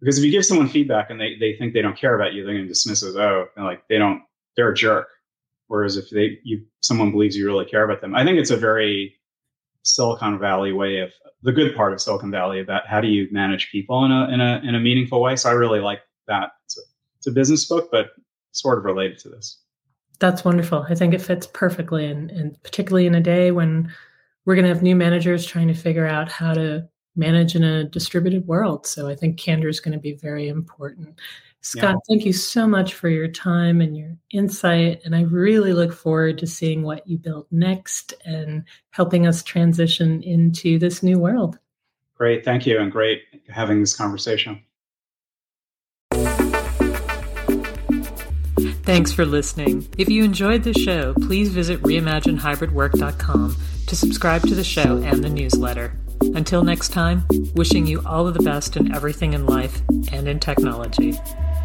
because 0.00 0.16
if 0.16 0.24
you 0.24 0.30
give 0.30 0.44
someone 0.44 0.68
feedback 0.68 1.10
and 1.10 1.20
they, 1.20 1.34
they 1.40 1.54
think 1.56 1.74
they 1.74 1.82
don't 1.82 1.98
care 1.98 2.14
about 2.14 2.34
you 2.34 2.44
they're 2.44 2.54
going 2.54 2.64
to 2.64 2.68
dismiss 2.68 3.02
it 3.02 3.08
as 3.08 3.16
oh 3.16 3.46
like 3.56 3.82
they 3.88 3.98
don't 3.98 4.22
they're 4.56 4.70
a 4.70 4.74
jerk 4.74 5.08
whereas 5.68 5.96
if 5.96 6.10
they 6.10 6.38
you 6.44 6.62
someone 6.80 7.10
believes 7.10 7.36
you 7.36 7.46
really 7.46 7.64
care 7.64 7.84
about 7.84 8.00
them 8.00 8.14
i 8.14 8.24
think 8.24 8.38
it's 8.38 8.50
a 8.50 8.56
very 8.56 9.14
silicon 9.82 10.38
valley 10.38 10.72
way 10.72 10.98
of 10.98 11.10
the 11.42 11.52
good 11.52 11.74
part 11.74 11.92
of 11.92 12.00
silicon 12.00 12.30
valley 12.30 12.60
about 12.60 12.86
how 12.86 13.00
do 13.00 13.08
you 13.08 13.28
manage 13.30 13.70
people 13.70 14.04
in 14.04 14.10
a 14.10 14.28
in 14.28 14.40
a 14.40 14.60
in 14.64 14.74
a 14.74 14.80
meaningful 14.80 15.22
way 15.22 15.36
so 15.36 15.48
i 15.48 15.52
really 15.52 15.80
like 15.80 16.00
that 16.26 16.50
it's 16.64 16.76
a, 16.76 16.82
it's 17.16 17.26
a 17.26 17.32
business 17.32 17.64
book 17.64 17.88
but 17.90 18.08
sort 18.52 18.78
of 18.78 18.84
related 18.84 19.18
to 19.18 19.28
this 19.28 19.62
that's 20.18 20.44
wonderful. 20.44 20.84
I 20.88 20.94
think 20.94 21.14
it 21.14 21.22
fits 21.22 21.46
perfectly, 21.46 22.06
and, 22.06 22.30
and 22.30 22.60
particularly 22.62 23.06
in 23.06 23.14
a 23.14 23.20
day 23.20 23.50
when 23.50 23.92
we're 24.44 24.56
going 24.56 24.64
to 24.64 24.74
have 24.74 24.82
new 24.82 24.96
managers 24.96 25.46
trying 25.46 25.68
to 25.68 25.74
figure 25.74 26.06
out 26.06 26.30
how 26.30 26.54
to 26.54 26.88
manage 27.14 27.54
in 27.54 27.64
a 27.64 27.84
distributed 27.84 28.46
world. 28.46 28.86
So 28.86 29.08
I 29.08 29.14
think 29.14 29.38
candor 29.38 29.68
is 29.68 29.80
going 29.80 29.92
to 29.92 29.98
be 29.98 30.14
very 30.14 30.48
important. 30.48 31.20
Scott, 31.60 31.96
yeah. 31.96 31.96
thank 32.08 32.24
you 32.24 32.32
so 32.32 32.66
much 32.66 32.94
for 32.94 33.08
your 33.08 33.28
time 33.28 33.80
and 33.80 33.96
your 33.96 34.16
insight. 34.30 35.00
And 35.04 35.14
I 35.14 35.22
really 35.22 35.72
look 35.72 35.92
forward 35.92 36.38
to 36.38 36.46
seeing 36.46 36.82
what 36.82 37.06
you 37.06 37.18
build 37.18 37.46
next 37.50 38.14
and 38.24 38.64
helping 38.90 39.26
us 39.26 39.42
transition 39.42 40.22
into 40.22 40.78
this 40.78 41.02
new 41.02 41.18
world. 41.18 41.58
Great. 42.14 42.44
Thank 42.44 42.66
you. 42.66 42.78
And 42.78 42.90
great 42.90 43.22
having 43.48 43.80
this 43.80 43.94
conversation. 43.94 44.62
Thanks 48.82 49.12
for 49.12 49.26
listening. 49.26 49.86
If 49.98 50.08
you 50.08 50.24
enjoyed 50.24 50.62
the 50.62 50.72
show, 50.72 51.12
please 51.12 51.50
visit 51.50 51.82
reimaginehybridwork.com 51.82 53.56
to 53.86 53.96
subscribe 53.96 54.42
to 54.42 54.54
the 54.54 54.64
show 54.64 54.96
and 55.02 55.22
the 55.22 55.28
newsletter. 55.28 55.92
Until 56.34 56.64
next 56.64 56.88
time, 56.88 57.24
wishing 57.54 57.86
you 57.86 58.02
all 58.06 58.26
of 58.26 58.34
the 58.34 58.42
best 58.42 58.76
in 58.76 58.94
everything 58.94 59.34
in 59.34 59.46
life 59.46 59.82
and 60.10 60.26
in 60.26 60.40
technology. 60.40 61.18